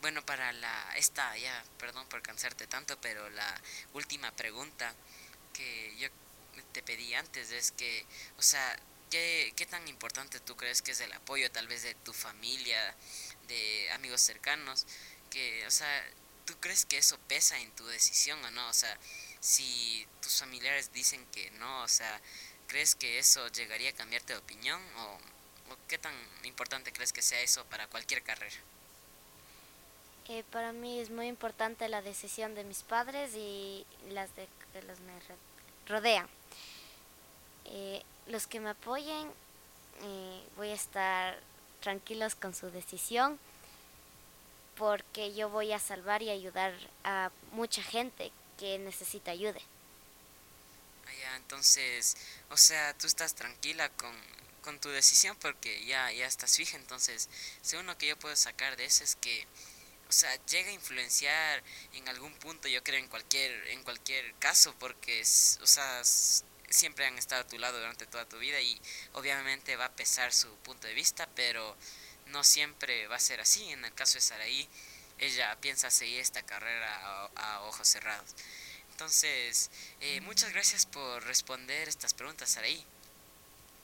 Bueno, 0.00 0.24
para 0.24 0.52
la, 0.52 0.96
esta, 0.96 1.36
ya, 1.36 1.64
perdón 1.78 2.06
por 2.08 2.22
cansarte 2.22 2.66
tanto, 2.66 2.98
pero 3.00 3.28
la 3.30 3.60
última 3.92 4.30
pregunta 4.32 4.94
que 5.52 5.94
yo 5.98 6.08
te 6.72 6.82
pedí 6.82 7.14
antes 7.14 7.50
es 7.50 7.72
que, 7.72 8.06
o 8.38 8.42
sea, 8.42 8.78
¿qué, 9.10 9.52
qué 9.56 9.66
tan 9.66 9.86
importante 9.88 10.40
tú 10.40 10.56
crees 10.56 10.80
que 10.80 10.92
es 10.92 11.00
el 11.00 11.12
apoyo 11.12 11.50
tal 11.50 11.68
vez 11.68 11.82
de 11.82 11.94
tu 11.94 12.12
familia, 12.12 12.94
de 13.48 13.90
amigos 13.92 14.22
cercanos? 14.22 14.86
Que, 15.30 15.66
o 15.66 15.70
sea, 15.70 16.04
¿tú 16.46 16.54
crees 16.60 16.86
que 16.86 16.98
eso 16.98 17.18
pesa 17.28 17.58
en 17.58 17.70
tu 17.72 17.86
decisión 17.86 18.42
o 18.44 18.50
no? 18.50 18.68
O 18.68 18.72
sea, 18.72 18.96
si 19.40 20.06
tus 20.22 20.38
familiares 20.38 20.92
dicen 20.92 21.26
que 21.32 21.50
no, 21.52 21.82
o 21.82 21.88
sea, 21.88 22.20
¿crees 22.66 22.94
que 22.94 23.18
eso 23.18 23.46
llegaría 23.48 23.90
a 23.90 23.94
cambiarte 23.94 24.32
de 24.32 24.38
opinión 24.38 24.80
o, 24.98 25.18
qué 25.88 25.98
tan 25.98 26.14
importante 26.44 26.92
crees 26.92 27.12
que 27.12 27.22
sea 27.22 27.40
eso 27.40 27.64
para 27.66 27.86
cualquier 27.86 28.22
carrera? 28.22 28.56
Eh, 30.28 30.42
para 30.50 30.72
mí 30.72 30.98
es 30.98 31.10
muy 31.10 31.26
importante 31.26 31.88
la 31.88 32.00
decisión 32.00 32.54
de 32.54 32.64
mis 32.64 32.82
padres 32.82 33.34
y 33.34 33.84
las 34.10 34.34
de, 34.36 34.48
los 34.86 34.98
que 34.98 35.04
me 35.04 35.20
rodean. 35.86 36.28
Eh, 37.66 38.02
los 38.26 38.46
que 38.46 38.60
me 38.60 38.70
apoyen, 38.70 39.30
eh, 40.02 40.42
voy 40.56 40.68
a 40.68 40.74
estar 40.74 41.38
tranquilos 41.80 42.34
con 42.34 42.54
su 42.54 42.70
decisión 42.70 43.38
porque 44.76 45.34
yo 45.34 45.50
voy 45.50 45.72
a 45.72 45.78
salvar 45.78 46.22
y 46.22 46.30
ayudar 46.30 46.74
a 47.04 47.30
mucha 47.52 47.82
gente 47.82 48.32
que 48.58 48.78
necesita 48.78 49.30
ayuda. 49.30 49.60
Entonces, 51.36 52.16
o 52.50 52.56
sea, 52.56 52.96
tú 52.98 53.06
estás 53.06 53.34
tranquila 53.34 53.88
con, 53.90 54.14
con 54.62 54.80
tu 54.80 54.88
decisión 54.88 55.36
porque 55.40 55.84
ya, 55.86 56.10
ya 56.12 56.26
estás 56.26 56.56
fija, 56.56 56.76
entonces, 56.76 57.28
según 57.62 57.86
lo 57.86 57.98
que 57.98 58.08
yo 58.08 58.18
puedo 58.18 58.36
sacar 58.36 58.76
de 58.76 58.84
eso 58.86 59.04
es 59.04 59.16
que, 59.16 59.46
o 60.08 60.12
sea, 60.12 60.34
llega 60.46 60.70
a 60.70 60.72
influenciar 60.72 61.62
en 61.92 62.08
algún 62.08 62.34
punto, 62.34 62.68
yo 62.68 62.82
creo, 62.82 62.98
en 63.00 63.08
cualquier, 63.08 63.68
en 63.68 63.82
cualquier 63.82 64.34
caso, 64.36 64.74
porque, 64.78 65.22
o 65.22 65.66
sea, 65.66 66.02
siempre 66.70 67.06
han 67.06 67.18
estado 67.18 67.42
a 67.42 67.46
tu 67.46 67.58
lado 67.58 67.78
durante 67.78 68.06
toda 68.06 68.28
tu 68.28 68.38
vida 68.38 68.60
y 68.60 68.80
obviamente 69.12 69.76
va 69.76 69.86
a 69.86 69.96
pesar 69.96 70.32
su 70.32 70.54
punto 70.58 70.86
de 70.86 70.94
vista, 70.94 71.28
pero 71.34 71.76
no 72.26 72.44
siempre 72.44 73.06
va 73.06 73.16
a 73.16 73.20
ser 73.20 73.40
así. 73.40 73.70
En 73.70 73.84
el 73.84 73.94
caso 73.94 74.14
de 74.14 74.20
Saraí, 74.20 74.68
ella 75.18 75.56
piensa 75.60 75.90
seguir 75.90 76.20
esta 76.20 76.42
carrera 76.42 77.30
a, 77.36 77.62
ojos 77.62 77.88
cerrados. 77.88 78.34
Entonces, 78.94 79.72
eh, 80.00 80.20
muchas 80.20 80.52
gracias 80.52 80.86
por 80.86 81.24
responder 81.24 81.88
estas 81.88 82.14
preguntas, 82.14 82.48
Saraí. 82.50 82.84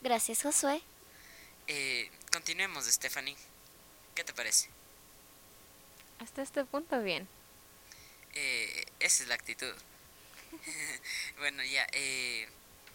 Gracias, 0.02 0.43
Josué. 0.43 0.81
Eh, 1.67 2.09
continuemos, 2.31 2.85
Stephanie. 2.85 3.37
¿Qué 4.14 4.23
te 4.23 4.33
parece? 4.33 4.69
Hasta 6.21 6.43
este 6.43 6.64
punto, 6.64 7.02
bien. 7.02 7.26
Eh, 8.35 8.85
esa 9.00 9.25
es 9.25 9.29
la 9.29 9.35
actitud. 9.35 9.75
bueno, 11.38 11.64
ya. 11.64 11.88
Eh, 11.90 12.49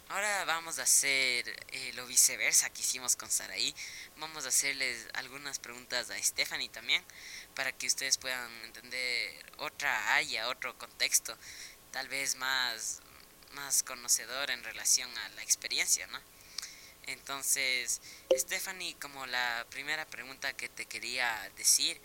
Ahora 0.10 0.46
vamos 0.46 0.78
a 0.78 0.84
hacer 0.84 1.50
eh, 1.72 1.92
lo 1.96 2.06
viceversa 2.06 2.70
que 2.70 2.82
hicimos 2.82 3.16
con 3.16 3.30
Saraí. 3.30 3.74
Vamos 4.18 4.46
a 4.46 4.50
hacerles 4.50 5.08
algunas 5.16 5.58
preguntas 5.58 6.12
a 6.12 6.22
Stephanie 6.22 6.70
también 6.70 7.04
para 7.56 7.72
que 7.72 7.88
ustedes 7.88 8.18
puedan 8.18 8.52
entender 8.66 9.46
otra 9.58 10.14
área, 10.16 10.48
otro 10.48 10.78
contexto, 10.78 11.36
tal 11.96 12.10
vez 12.10 12.36
más, 12.36 13.00
más 13.54 13.82
conocedor 13.84 14.52
en 14.52 14.62
relación 14.66 15.10
a 15.18 15.30
la 15.30 15.44
experiencia, 15.44 16.06
¿no? 16.08 16.20
Entonces, 17.04 18.02
Stephanie, 18.38 18.98
como 19.00 19.26
la 19.28 19.66
primera 19.70 20.06
pregunta 20.06 20.52
que 20.52 20.68
te 20.68 20.88
quería 20.88 21.50
decir, 21.56 22.02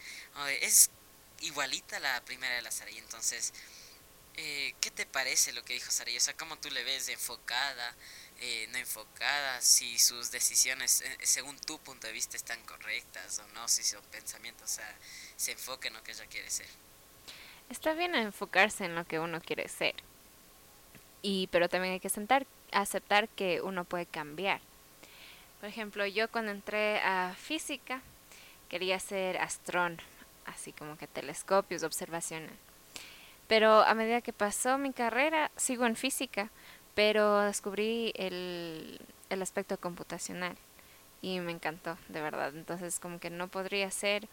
es 0.61 0.91
igualita 1.41 1.99
la 1.99 2.25
primera 2.25 2.55
de 2.55 2.63
la 2.63 2.71
Saraí, 2.71 2.99
entonces 2.99 3.53
eh, 4.37 4.77
¿qué 4.81 4.93
te 4.93 5.07
parece 5.07 5.53
lo 5.53 5.65
que 5.65 5.73
dijo 5.73 5.91
Saray? 5.91 6.17
O 6.17 6.21
sea, 6.21 6.37
¿cómo 6.37 6.57
tú 6.57 6.71
le 6.71 6.85
ves 6.85 7.09
enfocada, 7.09 7.97
eh, 8.39 8.69
no 8.71 8.79
enfocada? 8.79 9.61
Si 9.61 9.99
sus 9.99 10.31
decisiones, 10.31 11.01
eh, 11.01 11.19
según 11.25 11.59
tu 11.59 11.81
punto 11.81 12.07
de 12.07 12.13
vista, 12.13 12.37
están 12.37 12.63
correctas 12.65 13.41
o 13.41 13.49
no, 13.55 13.67
si 13.67 13.83
su 13.83 14.01
pensamiento, 14.03 14.63
o 14.63 14.69
sea, 14.69 14.97
se 15.37 15.51
enfoque 15.51 15.89
en 15.89 15.95
lo 15.95 16.05
que 16.05 16.13
ella 16.13 16.27
quiere 16.27 16.49
ser. 16.49 16.69
Está 17.71 17.95
bien 17.95 18.15
enfocarse 18.15 18.85
en 18.85 18.95
lo 18.95 19.05
que 19.07 19.19
uno 19.19 19.41
quiere 19.41 19.69
ser. 19.69 19.95
Y, 21.23 21.49
pero 21.53 21.69
también 21.69 21.95
hay 21.95 22.01
que 22.01 22.09
sentar, 22.09 22.47
aceptar 22.73 23.29
que 23.29 23.63
uno 23.63 23.85
puede 23.85 24.05
cambiar. 24.05 24.61
Por 25.61 25.69
ejemplo, 25.69 26.07
yo 26.07 26.31
cuando 26.31 26.53
entré 26.53 27.01
a 27.01 27.35
física 27.39 28.03
quería 28.69 28.99
ser 28.99 29.39
astrónomo, 29.39 30.03
así 30.47 30.73
como 30.73 30.99
que 30.99 31.07
telescopios, 31.07 31.83
observaciones 31.83 32.53
pero 33.51 33.81
a 33.81 33.95
medida 33.95 34.21
que 34.21 34.33
pasó 34.33 34.79
mi 34.79 34.93
carrera, 34.93 35.51
sigo 35.57 35.85
en 35.85 35.97
física, 35.97 36.51
pero 36.95 37.41
descubrí 37.41 38.13
el, 38.15 39.01
el 39.29 39.43
aspecto 39.43 39.77
computacional 39.77 40.57
y 41.21 41.41
me 41.41 41.51
encantó, 41.51 41.99
de 42.11 42.21
verdad. 42.21 42.55
Entonces, 42.55 43.01
como 43.01 43.19
que 43.19 43.29
no 43.29 43.49
podría 43.49 43.91
ser 43.91 44.29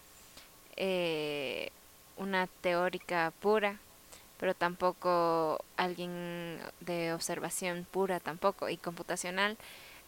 eh, 0.76 1.72
una 2.18 2.48
teórica 2.48 3.32
pura, 3.40 3.80
pero 4.40 4.54
tampoco 4.54 5.64
alguien 5.78 6.60
de 6.80 7.14
observación 7.14 7.88
pura 7.90 8.20
tampoco. 8.20 8.70
Y 8.70 8.78
computacional 8.78 9.58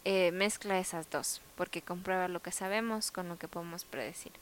eh, 0.04 0.32
mezcla 0.32 0.78
esas 0.78 1.10
dos, 1.10 1.42
porque 1.56 1.82
comprueba 1.82 2.28
lo 2.28 2.40
que 2.40 2.52
sabemos 2.52 3.10
con 3.10 3.28
lo 3.28 3.38
que 3.38 3.48
podemos 3.48 3.84
predecir. 3.84 4.32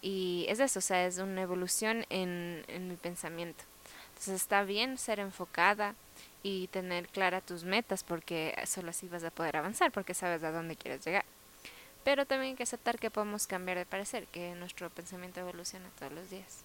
Y 0.00 0.46
es 0.48 0.60
eso, 0.60 0.78
o 0.78 0.82
sea, 0.82 1.06
es 1.06 1.18
una 1.18 1.42
evolución 1.42 2.06
en, 2.10 2.64
en 2.68 2.88
mi 2.88 2.96
pensamiento. 2.96 3.64
Entonces 4.10 4.42
está 4.42 4.62
bien 4.62 4.98
ser 4.98 5.20
enfocada 5.20 5.94
y 6.42 6.68
tener 6.68 7.08
clara 7.08 7.40
tus 7.40 7.64
metas 7.64 8.04
porque 8.04 8.56
solo 8.66 8.90
así 8.90 9.08
vas 9.08 9.24
a 9.24 9.30
poder 9.30 9.56
avanzar 9.56 9.92
porque 9.92 10.14
sabes 10.14 10.42
a 10.44 10.52
dónde 10.52 10.76
quieres 10.76 11.04
llegar. 11.04 11.24
Pero 12.04 12.26
también 12.26 12.52
hay 12.52 12.56
que 12.56 12.62
aceptar 12.62 12.98
que 12.98 13.10
podemos 13.10 13.46
cambiar 13.46 13.76
de 13.76 13.86
parecer, 13.86 14.26
que 14.28 14.54
nuestro 14.54 14.88
pensamiento 14.90 15.40
evoluciona 15.40 15.88
todos 15.98 16.12
los 16.12 16.30
días. 16.30 16.64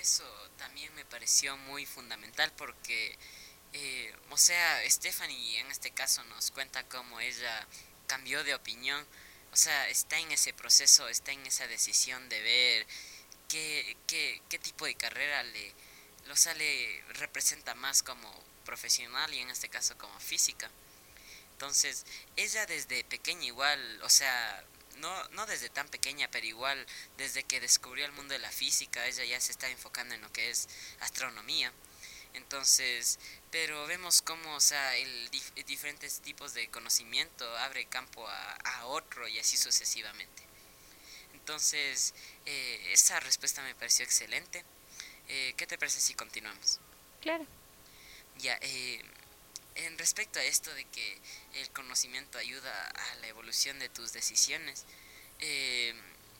Eso 0.00 0.24
también 0.58 0.94
me 0.94 1.04
pareció 1.04 1.56
muy 1.56 1.86
fundamental 1.86 2.52
porque, 2.56 3.18
eh, 3.72 4.14
o 4.30 4.36
sea, 4.36 4.82
Stephanie 4.88 5.60
en 5.60 5.70
este 5.70 5.90
caso 5.90 6.22
nos 6.24 6.50
cuenta 6.50 6.86
cómo 6.88 7.20
ella 7.20 7.66
cambió 8.06 8.44
de 8.44 8.54
opinión, 8.54 9.04
o 9.52 9.56
sea, 9.56 9.88
está 9.88 10.18
en 10.18 10.30
ese 10.32 10.52
proceso, 10.52 11.08
está 11.08 11.32
en 11.32 11.44
esa 11.46 11.66
decisión 11.66 12.28
de 12.28 12.40
ver 12.40 12.86
qué, 13.48 13.96
qué, 14.06 14.42
qué 14.48 14.58
tipo 14.58 14.84
de 14.84 14.94
carrera 14.94 15.42
le, 15.42 15.74
lo 16.26 16.36
sale, 16.36 17.02
representa 17.14 17.74
más 17.74 18.02
como 18.02 18.32
profesional 18.64 19.32
y 19.32 19.38
en 19.38 19.50
este 19.50 19.68
caso 19.68 19.96
como 19.96 20.18
física. 20.20 20.70
Entonces, 21.52 22.04
ella 22.36 22.66
desde 22.66 23.02
pequeña 23.04 23.46
igual, 23.46 24.02
o 24.02 24.10
sea, 24.10 24.62
no, 24.96 25.28
no 25.30 25.46
desde 25.46 25.68
tan 25.68 25.88
pequeña, 25.88 26.28
pero 26.30 26.46
igual 26.46 26.86
desde 27.16 27.44
que 27.44 27.60
descubrió 27.60 28.04
el 28.04 28.12
mundo 28.12 28.32
de 28.32 28.38
la 28.38 28.50
física, 28.50 29.06
ella 29.06 29.24
ya 29.24 29.40
se 29.40 29.52
está 29.52 29.68
enfocando 29.68 30.14
en 30.14 30.20
lo 30.20 30.32
que 30.32 30.50
es 30.50 30.68
astronomía. 31.00 31.72
Entonces, 32.34 33.18
pero 33.50 33.86
vemos 33.86 34.20
cómo, 34.20 34.54
o 34.54 34.60
sea, 34.60 34.96
el 34.96 35.30
diferentes 35.66 36.20
tipos 36.20 36.52
de 36.52 36.68
conocimiento 36.68 37.44
abre 37.58 37.86
campo 37.86 38.28
a, 38.28 38.52
a 38.52 38.86
otro 38.86 39.26
y 39.26 39.38
así 39.38 39.56
sucesivamente. 39.56 40.42
Entonces, 41.46 42.12
eh, 42.44 42.92
esa 42.92 43.20
respuesta 43.20 43.62
me 43.62 43.74
pareció 43.74 44.04
excelente. 44.04 44.64
Eh, 45.28 45.54
¿Qué 45.56 45.66
te 45.66 45.78
parece 45.78 46.00
si 46.00 46.12
continuamos? 46.14 46.80
Claro. 47.20 47.46
Ya, 48.38 48.58
eh, 48.60 49.00
en 49.76 49.98
respecto 49.98 50.38
a 50.38 50.44
esto 50.44 50.72
de 50.74 50.84
que 50.86 51.18
el 51.54 51.70
conocimiento 51.70 52.38
ayuda 52.38 52.88
a 52.88 53.14
la 53.16 53.28
evolución 53.28 53.78
de 53.78 53.88
tus 53.88 54.12
decisiones, 54.12 54.84
eh, 55.40 55.94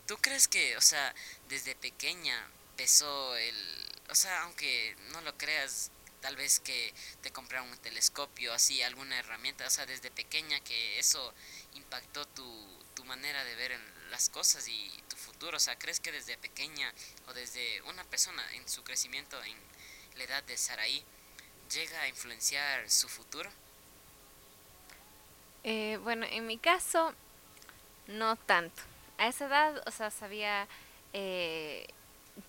¿tú 0.06 0.16
crees 0.18 0.48
que, 0.48 0.76
o 0.76 0.80
sea, 0.80 1.14
desde 1.48 1.74
pequeña 1.74 2.48
pesó 2.76 3.36
el, 3.36 3.88
o 4.08 4.14
sea, 4.14 4.42
aunque 4.42 4.96
no 5.12 5.20
lo 5.20 5.36
creas, 5.36 5.90
tal 6.20 6.36
vez 6.36 6.60
que 6.60 6.94
te 7.22 7.30
compraron 7.30 7.70
un 7.70 7.78
telescopio, 7.78 8.52
así, 8.52 8.82
alguna 8.82 9.18
herramienta, 9.18 9.66
o 9.66 9.70
sea, 9.70 9.86
desde 9.86 10.10
pequeña 10.10 10.58
que 10.60 10.98
eso 10.98 11.34
impactó 11.74 12.26
tu, 12.28 12.84
tu 12.94 13.04
manera 13.04 13.44
de 13.44 13.54
ver 13.54 13.78
las 14.10 14.28
cosas 14.28 14.66
y 14.68 14.90
tu 15.08 15.16
futuro, 15.16 15.56
o 15.56 15.60
sea, 15.60 15.78
¿crees 15.78 16.00
que 16.00 16.12
desde 16.12 16.38
pequeña 16.38 16.92
o 17.26 17.34
desde 17.34 17.82
una 17.82 18.04
persona 18.04 18.42
en 18.54 18.68
su 18.68 18.82
crecimiento 18.82 19.42
en 19.44 19.56
la 20.16 20.24
edad 20.24 20.42
de 20.44 20.56
Saraí, 20.56 21.04
llega 21.72 22.00
a 22.02 22.08
influenciar 22.08 22.88
su 22.88 23.08
futuro? 23.08 23.50
Eh, 25.64 25.98
bueno, 26.02 26.26
en 26.30 26.46
mi 26.46 26.58
caso, 26.58 27.12
no 28.06 28.36
tanto. 28.36 28.82
A 29.18 29.28
esa 29.28 29.46
edad, 29.46 29.82
o 29.86 29.90
sea, 29.90 30.10
sabía, 30.10 30.68
eh, 31.12 31.86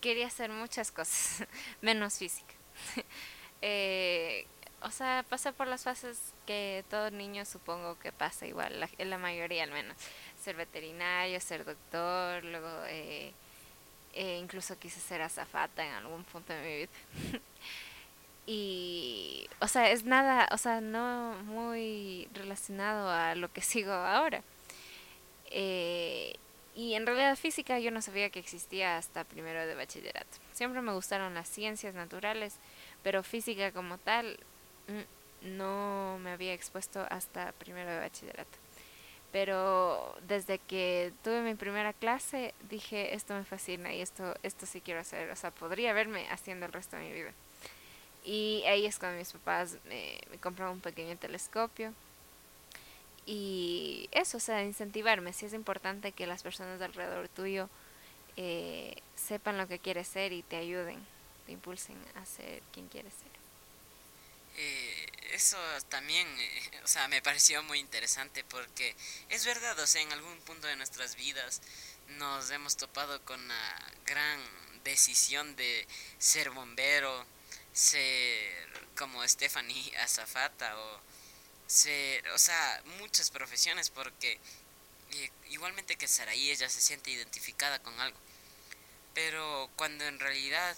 quería 0.02 0.28
hacer 0.28 0.50
muchas 0.50 0.92
cosas, 0.92 1.48
menos 1.82 2.18
física. 2.18 2.54
eh, 3.62 4.46
o 4.82 4.92
sea, 4.92 5.26
pasé 5.28 5.54
por 5.54 5.68
las 5.68 5.84
fases 5.84 6.20
que 6.46 6.86
todo 6.90 7.10
niño 7.10 7.46
supongo 7.46 7.98
que 8.00 8.12
pasa 8.12 8.46
igual, 8.46 8.80
la, 8.80 8.90
la 8.98 9.18
mayoría 9.18 9.64
al 9.64 9.72
menos. 9.72 9.98
Ser 10.44 10.56
veterinario, 10.56 11.40
ser 11.42 11.66
doctor, 11.66 12.44
luego 12.44 12.70
eh, 12.86 13.34
eh, 14.14 14.38
incluso 14.38 14.78
quise 14.80 15.00
ser 15.00 15.22
azafata 15.22 15.86
en 15.86 15.94
algún 15.94 16.24
punto 16.24 16.54
de 16.54 16.62
mi 16.62 16.76
vida. 16.78 17.40
y, 18.48 19.50
o 19.60 19.68
sea, 19.68 19.92
es 19.92 20.06
nada, 20.06 20.48
o 20.52 20.58
sea, 20.58 20.80
no 20.80 21.36
muy 21.44 22.30
relacionado 22.34 23.10
a 23.10 23.36
lo 23.36 23.52
que 23.52 23.62
sigo 23.74 23.92
ahora. 23.92 24.42
Eh, 25.52 26.34
y 26.74 26.94
en 26.94 27.06
realidad 27.06 27.36
física 27.36 27.80
yo 27.80 27.92
no 27.92 28.02
sabía 28.02 28.30
que 28.30 28.40
existía 28.40 28.98
hasta 28.98 29.26
primero 29.26 29.66
de 29.68 29.76
bachillerato. 29.76 30.38
Siempre 30.54 30.82
me 30.82 30.94
gustaron 30.94 31.34
las 31.34 31.50
ciencias 31.50 31.94
naturales, 31.94 32.56
pero 33.04 33.22
física 33.24 33.72
como 33.72 33.98
tal 33.98 34.40
mm, 34.88 35.58
no 35.58 36.18
me 36.22 36.32
había 36.32 36.54
expuesto 36.54 37.06
hasta 37.10 37.52
primero 37.54 37.92
de 37.92 38.00
bachillerato. 38.00 38.58
Pero 39.32 40.16
desde 40.28 40.60
que 40.60 41.12
tuve 41.24 41.42
mi 41.42 41.56
primera 41.56 41.94
clase 41.94 42.54
dije, 42.70 43.14
esto 43.14 43.34
me 43.34 43.44
fascina 43.44 43.94
y 43.94 44.02
esto, 44.02 44.36
esto 44.44 44.66
sí 44.66 44.80
quiero 44.80 45.02
hacer. 45.02 45.32
O 45.32 45.36
sea, 45.36 45.52
podría 45.52 45.94
verme 45.94 46.28
haciendo 46.30 46.66
el 46.66 46.74
resto 46.74 46.96
de 46.96 47.04
mi 47.04 47.12
vida. 47.12 47.34
Y 48.28 48.62
ahí 48.68 48.86
es 48.86 49.00
cuando 49.00 49.20
mis 49.20 49.32
papás 49.32 49.78
me, 49.86 50.20
compraron 50.42 50.74
un 50.74 50.82
pequeño 50.82 51.16
telescopio. 51.16 51.94
Y 53.26 54.10
eso, 54.12 54.36
o 54.36 54.42
sea, 54.42 54.66
incentivarme. 54.66 55.32
Sí 55.32 55.46
es 55.46 55.54
importante 55.54 56.12
que 56.12 56.28
las 56.28 56.44
personas 56.44 56.82
alrededor 56.82 57.30
tuyo 57.30 57.70
eh, 58.36 58.98
sepan 59.16 59.58
lo 59.58 59.70
que 59.70 59.80
quieres 59.80 60.10
ser 60.10 60.34
y 60.34 60.44
te 60.44 60.58
ayuden, 60.58 61.00
te 61.46 61.54
impulsen 61.54 61.96
a 62.16 62.26
ser 62.26 62.62
quien 62.74 62.90
quieres 62.90 63.14
ser. 63.14 63.32
Eh, 64.58 65.06
eso 65.32 65.58
también, 65.88 66.28
eh, 66.28 66.82
o 66.84 66.88
sea, 66.88 67.08
me 67.08 67.22
pareció 67.22 67.64
muy 67.64 67.80
interesante 67.80 68.44
porque 68.44 68.94
es 69.30 69.46
verdad, 69.46 69.80
o 69.80 69.88
sea, 69.88 70.02
en 70.02 70.12
algún 70.12 70.38
punto 70.40 70.68
de 70.68 70.76
nuestras 70.76 71.16
vidas 71.16 71.62
nos 72.18 72.52
hemos 72.52 72.76
topado 72.76 73.22
con 73.24 73.48
la 73.48 73.92
gran 74.06 74.42
decisión 74.84 75.56
de 75.56 75.88
ser 76.18 76.50
bombero, 76.50 77.26
ser 77.78 78.68
como 78.98 79.26
Stephanie 79.28 79.96
Azafata 80.02 80.78
o 80.80 81.02
ser, 81.68 82.28
o 82.30 82.38
sea, 82.40 82.82
muchas 83.00 83.30
profesiones 83.30 83.90
porque 83.92 84.40
eh, 85.12 85.32
igualmente 85.50 85.96
que 85.96 86.08
Saraí 86.08 86.50
ella 86.50 86.70
se 86.70 86.82
siente 86.82 87.12
identificada 87.12 87.80
con 87.80 88.00
algo. 88.00 88.18
Pero 89.14 89.70
cuando 89.76 90.06
en 90.06 90.20
realidad 90.20 90.76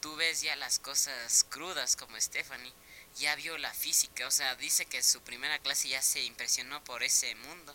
tú 0.00 0.16
ves 0.16 0.42
ya 0.42 0.56
las 0.56 0.78
cosas 0.78 1.44
crudas 1.48 1.96
como 1.96 2.20
Stephanie, 2.20 2.72
ya 3.16 3.34
vio 3.36 3.56
la 3.58 3.72
física, 3.72 4.26
o 4.26 4.30
sea, 4.30 4.54
dice 4.56 4.86
que 4.86 5.02
su 5.02 5.20
primera 5.22 5.58
clase 5.58 5.88
ya 5.88 6.02
se 6.02 6.22
impresionó 6.22 6.82
por 6.84 7.02
ese 7.02 7.34
mundo. 7.36 7.74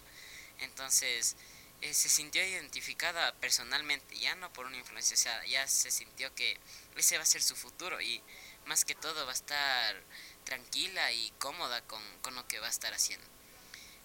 Entonces, 0.59 1.35
eh, 1.81 1.93
se 1.93 2.09
sintió 2.09 2.43
identificada 2.45 3.33
personalmente, 3.35 4.17
ya 4.17 4.35
no 4.35 4.51
por 4.53 4.65
una 4.65 4.77
influencia, 4.77 5.15
o 5.15 5.17
sea, 5.17 5.45
ya 5.45 5.67
se 5.67 5.91
sintió 5.91 6.33
que 6.35 6.57
ese 6.95 7.17
va 7.17 7.23
a 7.23 7.27
ser 7.27 7.43
su 7.43 7.55
futuro 7.55 8.01
y 8.01 8.21
más 8.65 8.85
que 8.85 8.95
todo 8.95 9.25
va 9.25 9.31
a 9.31 9.35
estar 9.35 10.03
tranquila 10.43 11.11
y 11.11 11.31
cómoda 11.39 11.81
con, 11.83 12.01
con 12.21 12.35
lo 12.35 12.47
que 12.47 12.59
va 12.59 12.67
a 12.67 12.71
estar 12.71 12.93
haciendo. 12.93 13.25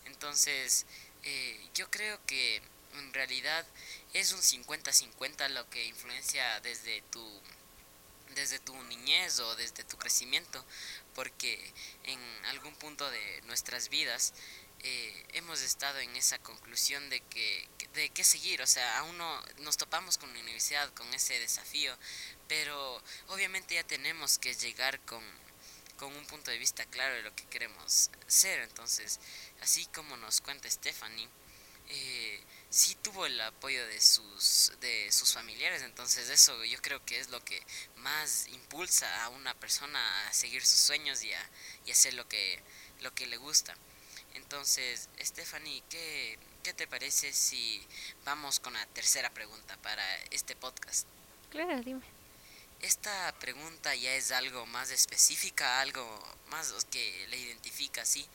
Entonces, 0.06 0.86
eh, 1.22 1.68
yo 1.74 1.90
creo 1.90 2.18
que 2.26 2.62
en 2.94 3.12
realidad 3.12 3.66
es 4.14 4.32
un 4.32 4.40
50-50 4.40 5.48
lo 5.50 5.68
que 5.70 5.84
influencia 5.86 6.60
desde 6.60 7.02
tu 7.10 7.40
desde 8.34 8.60
tu 8.60 8.80
niñez 8.84 9.40
o 9.40 9.56
desde 9.56 9.82
tu 9.82 9.96
crecimiento 9.96 10.64
porque 11.14 11.72
en 12.04 12.20
algún 12.46 12.74
punto 12.76 13.10
de 13.10 13.42
nuestras 13.46 13.88
vidas 13.88 14.34
eh, 14.82 15.26
hemos 15.34 15.60
estado 15.60 15.98
en 15.98 16.14
esa 16.16 16.38
conclusión 16.38 17.10
de 17.10 17.20
que 17.20 17.68
de 17.94 18.08
qué 18.10 18.24
seguir, 18.24 18.62
o 18.62 18.66
sea, 18.66 18.98
aún 18.98 19.18
no 19.18 19.42
nos 19.58 19.76
topamos 19.76 20.16
con 20.16 20.32
la 20.32 20.40
universidad, 20.40 20.92
con 20.94 21.12
ese 21.12 21.38
desafío, 21.38 21.96
pero 22.48 23.02
obviamente 23.28 23.74
ya 23.74 23.84
tenemos 23.84 24.38
que 24.38 24.54
llegar 24.54 25.00
con, 25.00 25.22
con 25.98 26.14
un 26.16 26.24
punto 26.26 26.50
de 26.50 26.58
vista 26.58 26.84
claro 26.86 27.14
de 27.16 27.22
lo 27.22 27.34
que 27.34 27.44
queremos 27.46 28.10
ser, 28.26 28.60
entonces, 28.60 29.18
así 29.60 29.86
como 29.86 30.16
nos 30.16 30.40
cuenta 30.40 30.70
Stephanie, 30.70 31.28
eh, 31.88 32.40
sí 32.70 32.94
tuvo 33.02 33.26
el 33.26 33.40
apoyo 33.40 33.84
de 33.86 34.00
sus 34.00 34.72
de 34.80 35.10
sus 35.10 35.34
familiares. 35.34 35.82
Entonces 35.82 36.28
eso 36.28 36.64
yo 36.64 36.80
creo 36.80 37.04
que 37.04 37.18
es 37.18 37.28
lo 37.30 37.44
que 37.44 37.60
más 37.96 38.46
impulsa 38.48 39.24
a 39.24 39.28
una 39.30 39.54
persona 39.54 40.28
a 40.28 40.32
seguir 40.32 40.64
sus 40.64 40.78
sueños 40.78 41.22
y 41.24 41.32
a 41.32 41.50
y 41.86 41.90
hacer 41.90 42.14
lo 42.14 42.28
que 42.28 42.62
lo 43.00 43.12
que 43.14 43.26
le 43.26 43.38
gusta 43.38 43.74
entonces, 44.34 45.08
Stephanie, 45.20 45.82
¿qué, 45.88 46.38
¿qué 46.62 46.72
te 46.72 46.86
parece 46.86 47.32
si 47.32 47.86
vamos 48.24 48.60
con 48.60 48.72
la 48.72 48.86
tercera 48.86 49.30
pregunta 49.30 49.76
para 49.78 50.04
este 50.30 50.56
podcast? 50.56 51.06
Claro, 51.50 51.80
dime. 51.82 52.02
Esta 52.80 53.34
pregunta 53.40 53.94
ya 53.94 54.14
es 54.14 54.32
algo 54.32 54.64
más 54.66 54.90
específica, 54.90 55.80
algo 55.80 56.04
más 56.48 56.72
que 56.90 57.26
le 57.28 57.36
identifica, 57.38 58.04
¿sí? 58.04 58.26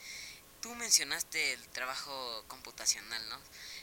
Tú 0.62 0.74
mencionaste 0.76 1.54
el 1.54 1.68
trabajo 1.70 2.44
computacional, 2.48 3.28
¿no? 3.30 3.40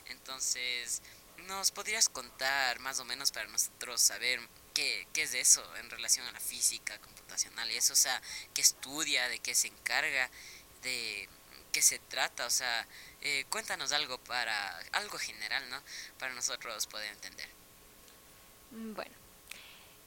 Entonces, 0.07 1.03
¿nos 1.47 1.71
podrías 1.71 2.09
contar 2.09 2.79
más 2.81 3.01
o 3.01 3.05
menos 3.05 3.33
para 3.33 3.49
nosotros 3.49 4.01
saber 4.01 4.41
qué, 4.75 5.09
qué 5.13 5.23
es 5.23 5.35
eso 5.35 5.65
en 5.77 5.91
relación 5.91 6.27
a 6.27 6.33
la 6.33 6.41
física 6.41 6.99
computacional 7.01 7.71
y 7.71 7.77
eso? 7.77 7.93
O 7.93 7.97
sea, 7.97 8.21
¿qué 8.55 8.61
estudia, 8.61 9.29
de 9.29 9.41
qué 9.41 9.55
se 9.55 9.69
encarga, 9.69 10.31
de 10.83 11.29
qué 11.73 11.83
se 11.83 11.99
trata, 11.99 12.47
o 12.47 12.51
sea, 12.51 12.87
eh, 13.23 13.45
cuéntanos 13.49 13.93
algo 13.93 14.19
para, 14.19 14.79
algo 14.93 15.19
general, 15.19 15.69
¿no? 15.71 15.81
Para 16.19 16.35
nosotros 16.35 16.87
poder 16.87 17.11
entender. 17.11 17.49
Mm, 18.71 18.95
bueno, 18.95 19.13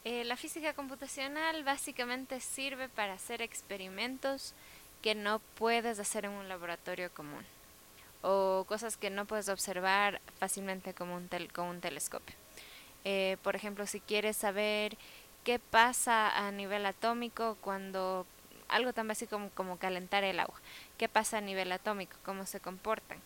eh, 0.04 0.24
la 0.24 0.38
física 0.38 0.74
computacional 0.74 1.64
básicamente 1.64 2.40
sirve 2.40 2.88
para 2.88 3.14
hacer 3.14 3.42
experimentos 3.42 4.54
que 5.02 5.16
no 5.16 5.40
puedes 5.40 6.00
hacer 6.00 6.26
en 6.26 6.32
un 6.32 6.48
laboratorio 6.48 7.12
común 7.12 7.46
o 8.22 8.66
cosas 8.68 8.98
que 8.98 9.12
no 9.12 9.26
puedes 9.26 9.50
observar 9.50 10.20
fácilmente 10.40 10.94
como 10.94 11.16
un 11.16 11.28
tel 11.28 11.52
con 11.52 11.68
un 11.68 11.82
telescopio. 11.82 12.36
Eh, 13.04 13.38
por 13.44 13.56
ejemplo, 13.56 13.86
si 13.86 14.00
quieres 14.00 14.36
saber 14.36 14.98
qué 15.44 15.60
pasa 15.60 16.36
a 16.36 16.52
nivel 16.52 16.88
atómico 16.88 17.56
cuando 17.62 18.26
algo 18.68 18.94
tan 18.94 19.08
básico 19.08 19.40
como, 19.54 19.78
calentar 19.78 20.24
el 20.24 20.40
agua. 20.40 20.60
¿Qué 20.98 21.10
pasa 21.10 21.38
a 21.38 21.42
nivel 21.42 21.72
atómico? 21.72 22.18
¿Cómo 22.26 22.46
se 22.46 22.60
comportan? 22.60 23.20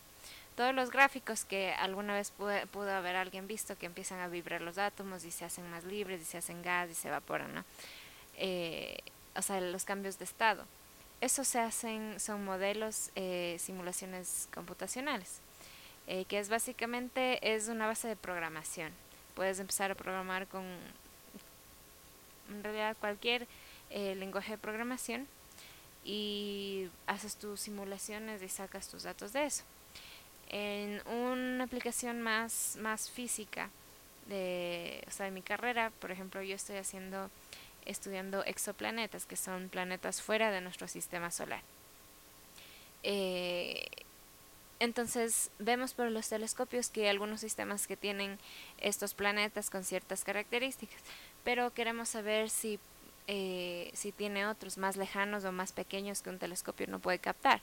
todos 0.56 0.75
los 0.75 0.91
gráficos 0.91 1.45
que 1.45 1.71
alguna 1.71 2.13
vez 2.13 2.32
pudo, 2.32 2.91
haber 2.91 3.15
alguien 3.15 3.47
visto 3.47 3.78
que 3.78 3.86
empiezan 3.86 4.19
a 4.19 4.28
vibrar 4.28 4.60
los 4.60 4.78
átomos 4.78 5.23
y 5.23 5.32
se 5.32 5.45
hacen 5.45 5.71
más 5.71 5.86
libres 5.86 6.21
y 6.21 6.25
se 6.25 6.38
hacen 6.38 6.62
gas 6.62 6.89
y 6.89 6.95
se 6.95 7.08
evaporan, 7.08 7.56
¿no? 7.56 7.63
Eh, 8.36 8.97
o 9.38 9.41
sea, 9.41 9.62
los 9.62 9.86
cambios 9.86 10.19
de 10.19 10.25
estado. 10.25 10.65
Eso 11.21 11.45
se 11.45 11.60
hacen, 11.60 12.19
son 12.19 12.43
modelos, 12.43 13.10
eh, 13.15 13.56
simulaciones 13.58 14.49
computacionales, 14.54 15.39
eh, 16.08 16.25
que 16.25 16.39
es 16.39 16.49
básicamente 16.49 17.56
es 17.56 17.69
una 17.69 17.88
base 17.88 18.10
de 18.10 18.17
programación. 18.17 18.91
Puedes 19.36 19.60
empezar 19.60 19.91
a 19.91 19.95
programar 19.95 20.47
con, 20.47 20.65
en 22.49 22.63
realidad, 22.63 22.97
cualquier 22.99 23.47
lenguaje 23.89 24.54
de 24.54 24.58
programación 24.58 25.28
y 26.04 26.89
haces 27.08 27.36
tus 27.36 27.60
simulaciones 27.60 28.41
y 28.41 28.49
sacas 28.49 28.88
tus 28.88 29.04
datos 29.04 29.34
de 29.34 29.45
eso. 29.45 29.63
En 30.49 31.08
una 31.08 31.63
aplicación 31.63 32.21
más, 32.21 32.78
más 32.80 33.10
física 33.10 33.69
de, 34.28 35.04
o 35.08 35.12
sea, 35.12 35.25
de 35.25 35.32
mi 35.32 35.41
carrera, 35.41 35.91
por 35.99 36.12
ejemplo, 36.12 36.41
yo 36.41 36.56
estoy 36.56 36.78
haciendo, 36.78 37.30
estudiando 37.86 38.43
exoplanetas, 38.45 39.25
que 39.25 39.36
son 39.36 39.69
planetas 39.69 40.21
fuera 40.21 40.52
de 40.52 40.62
nuestro 40.62 40.88
sistema 40.88 41.32
solar. 41.32 41.62
Eh, 43.04 43.88
entonces 44.80 45.52
vemos 45.60 45.93
por 45.93 46.10
los 46.10 46.30
telescopios 46.30 46.89
que 46.89 47.02
hay 47.02 47.08
algunos 47.10 47.41
sistemas 47.41 47.86
que 47.86 47.97
tienen 47.97 48.39
estos 48.80 49.13
planetas 49.13 49.69
con 49.69 49.84
ciertas 49.84 50.23
características, 50.23 51.02
pero 51.43 51.73
queremos 51.73 52.10
saber 52.10 52.49
si 52.49 52.80
eh, 53.31 53.91
si 53.93 54.11
tiene 54.11 54.47
otros 54.47 54.79
más 54.79 54.97
lejanos 54.97 55.45
o 55.45 55.51
más 55.51 55.71
pequeños 55.71 56.23
que 56.23 56.31
un 56.31 56.39
telescopio 56.39 56.87
no 56.87 56.97
puede 56.97 57.19
captar. 57.19 57.61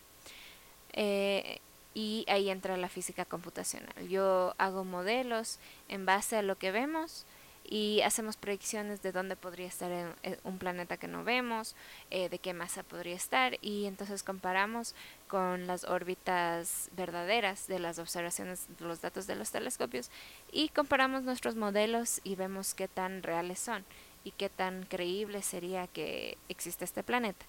Eh, 0.92 1.58
y 1.92 2.24
ahí 2.28 2.50
entra 2.50 2.76
la 2.76 2.88
física 2.88 3.24
computacional. 3.24 4.08
Yo 4.08 4.54
hago 4.58 4.84
modelos 4.84 5.58
en 5.88 6.06
base 6.06 6.36
a 6.36 6.42
lo 6.42 6.56
que 6.56 6.70
vemos 6.70 7.26
y 7.64 8.00
hacemos 8.02 8.36
predicciones 8.36 9.02
de 9.02 9.10
dónde 9.10 9.34
podría 9.34 9.66
estar 9.66 10.14
un 10.44 10.58
planeta 10.58 10.98
que 10.98 11.08
no 11.08 11.24
vemos, 11.24 11.74
eh, 12.12 12.28
de 12.28 12.38
qué 12.38 12.54
masa 12.54 12.84
podría 12.84 13.16
estar 13.16 13.58
y 13.60 13.86
entonces 13.86 14.22
comparamos 14.22 14.94
con 15.26 15.66
las 15.66 15.82
órbitas 15.82 16.90
verdaderas 16.96 17.66
de 17.66 17.80
las 17.80 17.98
observaciones 17.98 18.68
de 18.78 18.84
los 18.84 19.00
datos 19.00 19.26
de 19.26 19.34
los 19.34 19.50
telescopios 19.50 20.12
y 20.52 20.68
comparamos 20.68 21.24
nuestros 21.24 21.56
modelos 21.56 22.20
y 22.22 22.36
vemos 22.36 22.72
qué 22.74 22.86
tan 22.86 23.24
reales 23.24 23.58
son 23.58 23.84
y 24.26 24.32
qué 24.32 24.48
tan 24.48 24.84
creíble 24.86 25.40
sería 25.40 25.86
que 25.86 26.36
existe 26.48 26.84
este 26.84 27.04
planeta. 27.04 27.46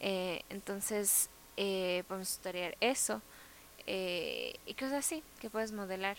Eh, 0.00 0.42
entonces, 0.48 1.28
eh, 1.58 2.02
podemos 2.08 2.30
estudiar 2.30 2.78
eso 2.80 3.20
eh, 3.86 4.58
y 4.64 4.72
cosas 4.72 5.04
así 5.04 5.22
que 5.38 5.50
puedes 5.50 5.70
modelar. 5.72 6.16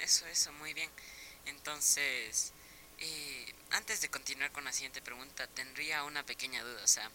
eso, 0.00 0.26
eso, 0.26 0.52
muy 0.54 0.74
bien. 0.74 0.90
Entonces, 1.46 2.52
antes 3.70 4.00
de 4.00 4.08
continuar 4.08 4.50
con 4.50 4.64
la 4.64 4.72
siguiente 4.72 5.00
pregunta, 5.00 5.46
tendría 5.46 6.02
una 6.02 6.26
pequeña 6.26 6.64
duda. 6.64 6.82
O 6.82 6.88
sea, 6.88 7.08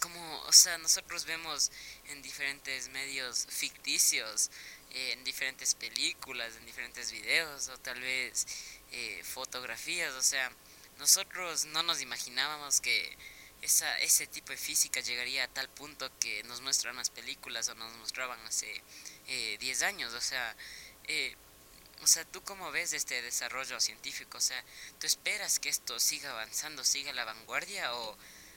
como, 0.00 0.40
o 0.44 0.52
sea, 0.52 0.78
nosotros 0.78 1.26
vemos 1.26 1.70
en 2.08 2.22
diferentes 2.22 2.88
medios 2.88 3.46
ficticios 3.50 4.50
en 4.90 5.24
diferentes 5.24 5.74
películas, 5.74 6.56
en 6.56 6.66
diferentes 6.66 7.12
videos 7.12 7.68
o 7.68 7.78
tal 7.78 8.00
vez 8.00 8.46
eh, 8.92 9.22
fotografías. 9.24 10.12
O 10.14 10.22
sea, 10.22 10.50
nosotros 10.98 11.64
no 11.66 11.82
nos 11.82 12.00
imaginábamos 12.00 12.80
que 12.80 13.16
esa, 13.62 13.98
ese 14.00 14.26
tipo 14.26 14.52
de 14.52 14.58
física 14.58 15.00
llegaría 15.00 15.44
a 15.44 15.48
tal 15.48 15.68
punto 15.68 16.10
que 16.18 16.42
nos 16.44 16.60
muestran 16.60 16.96
las 16.96 17.10
películas 17.10 17.68
o 17.68 17.74
nos 17.74 17.92
mostraban 17.96 18.40
hace 18.46 18.82
10 19.26 19.82
eh, 19.82 19.84
años. 19.84 20.14
O 20.14 20.20
sea, 20.20 20.56
eh, 21.08 21.36
o 22.02 22.06
sea, 22.06 22.24
¿tú 22.24 22.42
cómo 22.42 22.70
ves 22.70 22.92
este 22.92 23.20
desarrollo 23.22 23.78
científico? 23.80 24.38
O 24.38 24.40
sea, 24.40 24.62
¿tú 24.98 25.06
esperas 25.06 25.58
que 25.58 25.68
esto 25.68 26.00
siga 26.00 26.30
avanzando, 26.30 26.84
siga 26.84 27.12
la 27.12 27.24
vanguardia 27.24 27.94
o, 27.94 28.16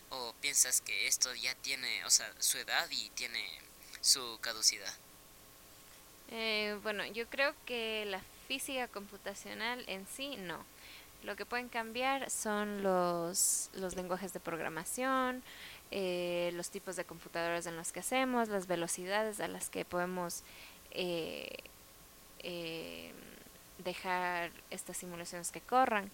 o 0.09 0.33
piensas 0.41 0.81
que 0.81 1.07
esto 1.07 1.33
ya 1.35 1.53
tiene, 1.55 2.05
o 2.05 2.09
sea, 2.09 2.33
su 2.39 2.57
edad 2.57 2.89
y 2.89 3.09
tiene 3.11 3.45
su 4.01 4.39
caducidad? 4.41 4.93
Eh, 6.35 6.79
bueno, 6.81 7.05
yo 7.05 7.27
creo 7.27 7.53
que 7.67 8.05
la 8.07 8.19
física 8.47 8.87
computacional 8.87 9.83
en 9.85 10.07
sí 10.07 10.35
no. 10.35 10.57
Lo 11.23 11.35
que 11.35 11.45
pueden 11.45 11.69
cambiar 11.69 12.29
son 12.31 12.81
los, 12.81 13.69
los 13.75 13.95
lenguajes 13.95 14.33
de 14.33 14.39
programación, 14.39 15.43
eh, 15.91 16.51
los 16.55 16.71
tipos 16.71 16.95
de 16.95 17.05
computadoras 17.05 17.67
en 17.67 17.77
los 17.77 17.91
que 17.91 17.99
hacemos, 17.99 18.49
las 18.49 18.65
velocidades 18.65 19.39
a 19.39 19.47
las 19.47 19.69
que 19.69 19.85
podemos 19.85 20.41
eh, 20.89 21.59
dejar 23.77 24.49
estas 24.71 24.97
simulaciones 24.97 25.51
que 25.51 25.61
corran. 25.61 26.09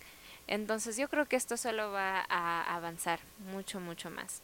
Entonces 0.48 0.98
yo 0.98 1.08
creo 1.08 1.28
que 1.28 1.38
esto 1.38 1.56
solo 1.56 1.92
va 1.92 2.26
a 2.28 2.76
avanzar 2.76 3.22
mucho, 3.52 3.80
mucho 3.80 4.10
más. 4.10 4.42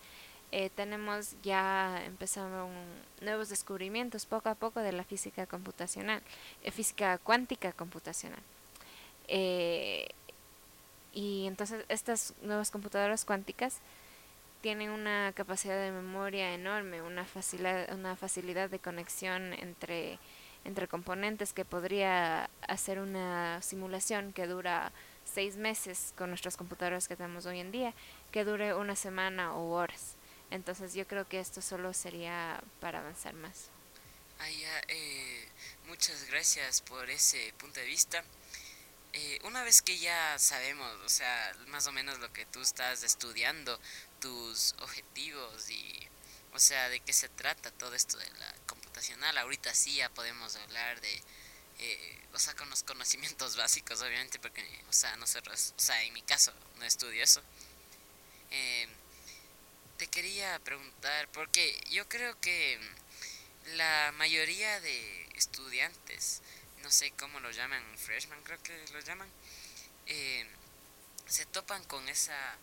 Eh, 0.57 0.69
tenemos 0.73 1.35
ya 1.43 2.01
empezando 2.05 2.69
nuevos 3.19 3.49
descubrimientos 3.49 4.25
poco 4.25 4.47
a 4.47 4.55
poco 4.55 4.79
de 4.79 4.93
la 4.93 5.03
física 5.03 5.45
computacional, 5.45 6.21
eh, 6.63 6.71
física 6.71 7.17
cuántica 7.17 7.73
computacional. 7.73 8.39
Eh, 9.27 10.07
y 11.11 11.45
entonces 11.45 11.83
estas 11.89 12.33
nuevas 12.41 12.71
computadoras 12.71 13.25
cuánticas 13.25 13.79
tienen 14.61 14.91
una 14.91 15.33
capacidad 15.35 15.75
de 15.75 15.91
memoria 15.91 16.53
enorme, 16.53 17.01
una 17.01 17.25
facilidad, 17.25 17.93
una 17.93 18.15
facilidad 18.15 18.69
de 18.69 18.79
conexión 18.79 19.51
entre, 19.55 20.19
entre 20.63 20.87
componentes 20.87 21.51
que 21.51 21.65
podría 21.65 22.49
hacer 22.65 22.99
una 22.99 23.61
simulación 23.61 24.31
que 24.31 24.47
dura 24.47 24.93
seis 25.25 25.57
meses 25.57 26.13
con 26.17 26.29
nuestras 26.29 26.55
computadoras 26.55 27.09
que 27.09 27.17
tenemos 27.17 27.45
hoy 27.45 27.59
en 27.59 27.73
día, 27.73 27.93
que 28.31 28.45
dure 28.45 28.73
una 28.73 28.95
semana 28.95 29.53
o 29.53 29.71
horas. 29.71 30.14
Entonces 30.51 30.93
yo 30.93 31.07
creo 31.07 31.27
que 31.27 31.39
esto 31.39 31.61
solo 31.61 31.93
sería 31.93 32.61
para 32.79 32.99
avanzar 32.99 33.33
más. 33.33 33.69
Ah, 34.39 34.49
eh, 34.49 35.47
muchas 35.87 36.25
gracias 36.25 36.81
por 36.81 37.09
ese 37.09 37.53
punto 37.57 37.79
de 37.79 37.85
vista. 37.85 38.23
Eh, 39.13 39.39
una 39.45 39.63
vez 39.63 39.81
que 39.81 39.97
ya 39.97 40.37
sabemos, 40.37 40.93
o 41.05 41.09
sea, 41.09 41.55
más 41.67 41.87
o 41.87 41.93
menos 41.93 42.19
lo 42.19 42.33
que 42.33 42.45
tú 42.47 42.59
estás 42.59 43.01
estudiando, 43.03 43.79
tus 44.19 44.73
objetivos 44.79 45.69
y, 45.69 46.07
o 46.53 46.59
sea, 46.59 46.89
de 46.89 46.99
qué 46.99 47.13
se 47.13 47.29
trata 47.29 47.71
todo 47.71 47.95
esto 47.95 48.17
de 48.17 48.29
la 48.31 48.53
computacional, 48.67 49.37
ahorita 49.37 49.73
sí 49.73 49.95
ya 49.95 50.09
podemos 50.09 50.57
hablar 50.57 50.99
de, 50.99 51.23
eh, 51.79 52.21
o 52.33 52.39
sea, 52.39 52.55
con 52.55 52.69
los 52.69 52.83
conocimientos 52.83 53.55
básicos, 53.57 54.01
obviamente, 54.01 54.37
porque, 54.39 54.63
o 54.89 54.93
sea, 54.93 55.15
nosotros, 55.15 55.73
o 55.77 55.81
sea, 55.81 56.03
en 56.03 56.13
mi 56.13 56.21
caso, 56.21 56.51
no 56.77 56.83
estudio 56.83 57.23
eso. 57.23 57.41
Eh, 58.51 58.87
te 59.97 60.07
quería 60.07 60.59
preguntar, 60.59 61.27
porque 61.29 61.79
yo 61.89 62.07
creo 62.09 62.39
que 62.41 62.79
la 63.75 64.13
mayoría 64.17 64.79
de 64.81 65.29
estudiantes, 65.35 66.41
no 66.83 66.91
sé 66.91 67.11
cómo 67.11 67.39
lo 67.39 67.51
llaman, 67.51 67.83
freshman 67.97 68.41
creo 68.43 68.61
que 68.61 68.85
lo 68.93 68.99
llaman, 68.99 69.29
eh, 70.07 70.45
se 71.27 71.45
topan 71.45 71.83
con 71.85 72.07
esa, 72.09 72.57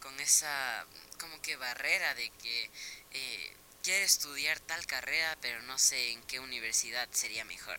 con 0.00 0.18
esa, 0.20 0.86
como 1.18 1.40
que 1.42 1.56
barrera 1.56 2.14
de 2.14 2.30
que 2.30 2.70
eh, 3.12 3.56
quiere 3.82 4.04
estudiar 4.04 4.58
tal 4.60 4.84
carrera, 4.86 5.36
pero 5.40 5.62
no 5.62 5.78
sé 5.78 6.12
en 6.12 6.22
qué 6.22 6.40
universidad 6.40 7.08
sería 7.12 7.44
mejor. 7.44 7.78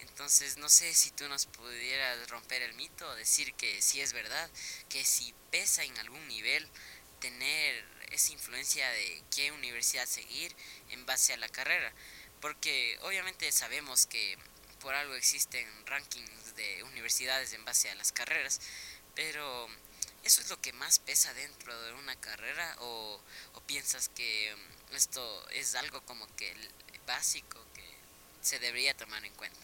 Entonces, 0.00 0.58
no 0.58 0.68
sé 0.68 0.92
si 0.92 1.10
tú 1.12 1.28
nos 1.28 1.46
pudieras 1.46 2.28
romper 2.28 2.62
el 2.62 2.74
mito, 2.74 3.14
decir 3.14 3.54
que 3.54 3.80
sí 3.80 4.00
es 4.00 4.12
verdad, 4.12 4.50
que 4.88 5.04
si 5.04 5.34
pesa 5.50 5.84
en 5.84 5.96
algún 5.98 6.26
nivel 6.28 6.68
tener 7.20 7.93
esa 8.10 8.32
influencia 8.32 8.88
de 8.90 9.22
qué 9.34 9.52
universidad 9.52 10.06
seguir 10.06 10.54
en 10.90 11.06
base 11.06 11.32
a 11.32 11.36
la 11.36 11.48
carrera. 11.48 11.92
Porque 12.40 12.98
obviamente 13.02 13.50
sabemos 13.52 14.06
que 14.06 14.36
por 14.80 14.94
algo 14.94 15.14
existen 15.14 15.66
rankings 15.86 16.56
de 16.56 16.82
universidades 16.84 17.54
en 17.54 17.64
base 17.64 17.88
a 17.88 17.94
las 17.94 18.12
carreras, 18.12 18.60
pero 19.14 19.66
¿eso 20.24 20.42
es 20.42 20.50
lo 20.50 20.60
que 20.60 20.74
más 20.74 20.98
pesa 20.98 21.32
dentro 21.32 21.80
de 21.82 21.94
una 21.94 22.14
carrera 22.16 22.76
o, 22.80 23.20
piensas 23.66 24.10
que 24.10 24.54
mm, 24.54 24.94
esto 24.94 25.48
es 25.50 25.74
algo 25.74 26.02
como 26.02 26.26
que 26.36 26.54
básico 27.06 27.58
que 27.74 27.82
se 28.42 28.58
debería 28.58 28.94
tomar 28.94 29.24
en 29.24 29.32
cuenta? 29.34 29.60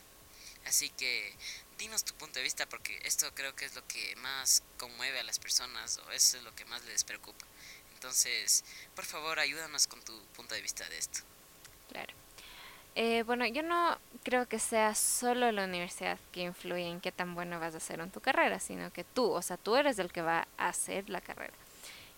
Así 0.65 0.89
que 0.89 1.35
dinos 1.77 2.03
tu 2.03 2.15
punto 2.15 2.39
de 2.39 2.45
vista 2.45 2.67
porque 2.67 2.99
esto 3.05 3.31
creo 3.35 3.55
que 3.55 3.67
es 3.67 3.75
lo 3.75 3.87
que 3.89 4.17
más 4.17 4.63
conmueve 4.79 5.21
a 5.21 5.23
las 5.23 5.39
personas 5.39 5.99
o 5.99 6.13
eso 6.13 6.39
es 6.39 6.43
lo 6.45 6.55
que 6.55 6.65
más 6.65 6.83
les 6.87 7.05
preocupa. 7.05 7.45
Entonces, 8.01 8.65
por 8.97 9.05
favor, 9.05 9.39
ayúdanos 9.39 9.87
con 9.87 10.01
tu 10.01 10.19
punto 10.35 10.55
de 10.55 10.63
vista 10.63 10.89
de 10.89 10.97
esto. 10.97 11.21
Claro. 11.91 12.15
Eh, 12.95 13.25
bueno, 13.25 13.47
yo 13.47 13.63
no 13.63 13.99
creo 14.23 14.49
que 14.49 14.59
sea 14.59 14.95
solo 14.95 15.53
la 15.53 15.65
universidad 15.65 16.19
que 16.33 16.41
influye 16.41 16.89
en 16.89 17.03
qué 17.03 17.13
tan 17.13 17.35
bueno 17.35 17.61
vas 17.61 17.75
a 17.75 17.77
hacer 17.77 18.01
en 18.01 18.11
tu 18.11 18.21
carrera, 18.21 18.59
sino 18.59 18.91
que 18.91 19.05
tú, 19.05 19.31
o 19.31 19.43
sea, 19.43 19.59
tú 19.59 19.77
eres 19.77 19.99
el 19.99 20.11
que 20.11 20.23
va 20.23 20.49
a 20.57 20.69
hacer 20.69 21.11
la 21.11 21.21
carrera. 21.21 21.53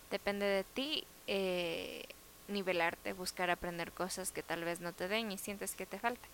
Depende 0.09 0.45
de 0.45 0.63
ti 0.63 1.03
eh, 1.27 2.05
nivelarte, 2.47 3.11
buscar 3.11 3.49
aprender 3.49 3.91
cosas 3.91 4.31
que 4.31 4.41
tal 4.41 4.63
vez 4.63 4.79
no 4.79 4.93
te 4.93 5.09
den 5.09 5.33
y 5.33 5.37
sientes 5.37 5.75
que 5.75 5.85
te 5.85 5.99
falta. 5.99 6.29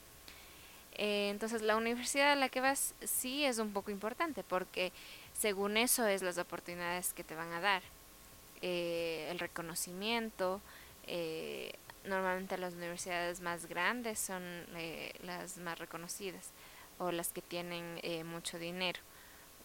Eh, 0.93 1.29
entonces 1.31 1.63
la 1.63 1.75
universidad 1.75 2.33
a 2.33 2.35
la 2.35 2.49
que 2.49 2.61
vas 2.61 2.93
sí 3.03 3.45
es 3.45 3.57
un 3.57 3.73
poco 3.73 3.89
importante 3.89 4.43
porque 4.43 4.91
según 5.33 5.75
eso 5.75 6.05
es 6.05 6.21
las 6.21 6.37
oportunidades 6.37 7.13
que 7.13 7.23
te 7.23 7.33
van 7.33 7.51
a 7.51 7.61
dar. 7.61 7.81
Eh, 8.61 9.27
el 9.29 9.39
reconocimiento, 9.39 10.61
eh, 11.07 11.73
normalmente 12.03 12.57
las 12.57 12.73
universidades 12.73 13.41
más 13.41 13.65
grandes 13.67 14.19
son 14.19 14.43
las 15.23 15.57
más 15.57 15.79
reconocidas 15.79 16.51
o 16.97 17.11
las 17.11 17.29
que 17.29 17.41
tienen 17.41 17.99
mucho 18.25 18.59
dinero 18.59 18.99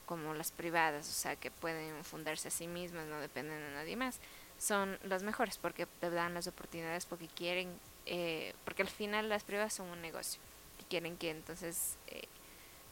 como 0.06 0.34
las 0.34 0.52
privadas, 0.52 1.08
o 1.08 1.12
sea, 1.12 1.36
que 1.36 1.50
pueden 1.50 2.04
fundarse 2.04 2.48
a 2.48 2.50
sí 2.50 2.66
mismas, 2.66 3.06
no 3.06 3.18
dependen 3.20 3.60
de 3.60 3.70
nadie 3.74 3.96
más, 3.96 4.20
son 4.58 4.98
las 5.02 5.22
mejores 5.22 5.58
porque 5.58 5.86
te 5.86 6.10
dan 6.10 6.34
las 6.34 6.46
oportunidades 6.46 7.06
porque 7.06 7.28
quieren, 7.28 7.70
eh, 8.06 8.54
porque 8.64 8.82
al 8.82 8.88
final 8.88 9.28
las 9.28 9.44
privadas 9.44 9.74
son 9.74 9.88
un 9.88 10.00
negocio 10.00 10.40
y 10.80 10.84
quieren 10.84 11.16
que 11.16 11.30
entonces 11.30 11.96
eh, 12.06 12.24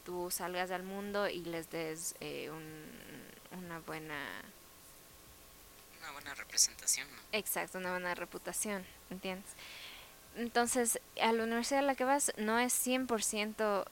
tú 0.05 0.31
salgas 0.31 0.71
al 0.71 0.83
mundo 0.83 1.29
y 1.29 1.45
les 1.45 1.71
des 1.71 2.15
eh, 2.21 2.51
un, 2.51 3.59
una 3.59 3.81
buena... 3.81 4.17
Una 6.03 6.12
buena 6.12 6.35
representación, 6.35 7.09
¿no? 7.11 7.17
Exacto, 7.33 7.79
una 7.79 7.93
buena 7.93 8.15
reputación, 8.15 8.85
¿entiendes? 9.11 9.51
Entonces, 10.37 11.01
a 11.21 11.33
la 11.33 11.45
universidad 11.45 11.81
a 11.81 11.87
la 11.87 11.95
que 11.95 12.05
vas 12.05 12.33
no 12.37 12.59
es 12.59 12.73
100% 12.73 13.85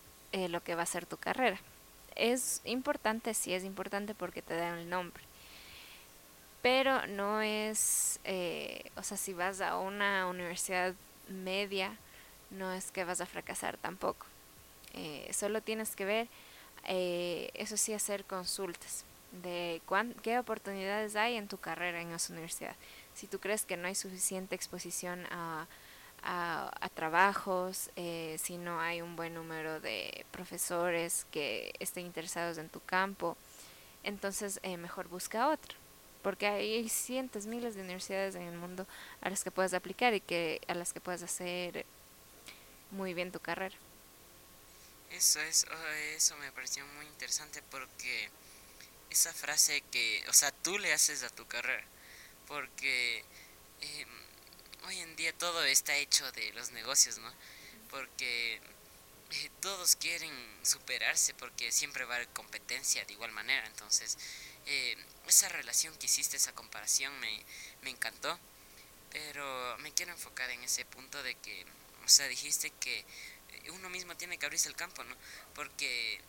lo 0.48 0.62
que 0.62 0.74
va 0.74 0.82
a 0.82 0.86
ser 0.86 1.06
tu 1.06 1.16
carrera 1.16 1.58
es 2.20 2.60
importante, 2.64 3.34
sí 3.34 3.52
es 3.54 3.64
importante 3.64 4.14
porque 4.14 4.42
te 4.42 4.54
dan 4.54 4.78
el 4.78 4.90
nombre. 4.90 5.22
Pero 6.62 7.06
no 7.06 7.40
es, 7.40 8.20
eh, 8.24 8.90
o 8.96 9.02
sea, 9.02 9.16
si 9.16 9.32
vas 9.32 9.60
a 9.60 9.78
una 9.78 10.26
universidad 10.26 10.94
media, 11.28 11.96
no 12.50 12.72
es 12.72 12.90
que 12.90 13.04
vas 13.04 13.20
a 13.20 13.26
fracasar 13.26 13.78
tampoco. 13.78 14.26
Eh, 14.92 15.30
solo 15.32 15.62
tienes 15.62 15.96
que 15.96 16.04
ver, 16.04 16.28
eh, 16.84 17.50
eso 17.54 17.76
sí, 17.76 17.94
hacer 17.94 18.24
consultas 18.24 19.04
de 19.32 19.80
qué 20.22 20.38
oportunidades 20.38 21.16
hay 21.16 21.36
en 21.36 21.48
tu 21.48 21.58
carrera 21.58 22.00
en 22.00 22.12
esa 22.12 22.32
universidad. 22.32 22.76
Si 23.14 23.26
tú 23.26 23.38
crees 23.38 23.64
que 23.64 23.76
no 23.76 23.88
hay 23.88 23.94
suficiente 23.94 24.54
exposición 24.54 25.26
a 25.30 25.66
a, 26.22 26.90
trabajos, 26.94 27.90
eh, 27.96 28.36
si 28.42 28.58
no 28.58 28.80
hay 28.80 29.02
un 29.02 29.16
buen 29.16 29.34
número 29.34 29.80
de 29.80 30.26
profesores 30.30 31.26
que 31.30 31.72
estén 31.80 32.06
interesados 32.06 32.58
en 32.58 32.68
tu 32.68 32.80
campo, 32.80 33.36
entonces 34.02 34.60
eh, 34.62 34.76
mejor 34.76 35.08
busca 35.08 35.48
otro. 35.48 35.78
Porque 36.22 36.46
hay 36.46 36.88
cientos, 36.88 37.46
miles 37.46 37.74
de 37.74 37.82
universidades 37.82 38.34
en 38.34 38.42
el 38.42 38.56
mundo 38.56 38.86
a 39.22 39.30
las 39.30 39.42
que 39.42 39.50
puedes 39.50 39.72
aplicar 39.72 40.12
y 40.12 40.20
que 40.20 40.60
a 40.68 40.74
las 40.74 40.92
que 40.92 41.00
puedes 41.00 41.22
hacer 41.22 41.86
muy 42.90 43.14
bien 43.14 43.32
tu 43.32 43.40
carrera. 43.40 43.74
Eso 45.10 45.40
es, 45.40 45.66
oh, 45.70 45.88
eso 46.14 46.36
me 46.36 46.52
pareció 46.52 46.84
muy 46.86 47.06
interesante 47.06 47.62
porque 47.70 48.28
esa 49.10 49.32
frase 49.32 49.82
que, 49.90 50.24
o 50.28 50.32
sea, 50.32 50.52
tú 50.52 50.78
le 50.78 50.92
haces 50.92 51.22
a 51.22 51.30
tu 51.30 51.46
carrera, 51.46 51.84
porque 52.46 53.24
eh, 53.80 54.06
hoy 54.86 54.98
en 55.00 55.16
día 55.16 55.36
todo 55.36 55.62
está 55.64 55.96
hecho 55.96 56.30
de 56.32 56.52
los 56.52 56.70
negocios, 56.70 57.18
¿no? 57.18 57.32
Porque 57.90 58.60
eh, 59.30 59.50
todos 59.60 59.96
quieren 59.96 60.32
superarse 60.62 61.34
porque 61.34 61.72
siempre 61.72 62.04
va 62.04 62.14
a 62.14 62.16
haber 62.16 62.28
competencia 62.28 63.04
de 63.04 63.12
igual 63.12 63.32
manera. 63.32 63.66
Entonces, 63.66 64.16
eh, 64.66 64.96
esa 65.26 65.48
relación 65.48 65.96
que 65.96 66.06
hiciste, 66.06 66.36
esa 66.36 66.52
comparación 66.54 67.18
me, 67.20 67.44
me 67.82 67.90
encantó. 67.90 68.38
Pero 69.10 69.76
me 69.78 69.92
quiero 69.92 70.12
enfocar 70.12 70.50
en 70.50 70.62
ese 70.62 70.84
punto 70.84 71.20
de 71.24 71.34
que, 71.34 71.66
o 72.04 72.08
sea, 72.08 72.28
dijiste 72.28 72.70
que 72.78 73.04
uno 73.72 73.88
mismo 73.90 74.16
tiene 74.16 74.38
que 74.38 74.46
abrirse 74.46 74.68
el 74.68 74.76
campo, 74.76 75.02
¿no? 75.02 75.16
Porque 75.54 76.20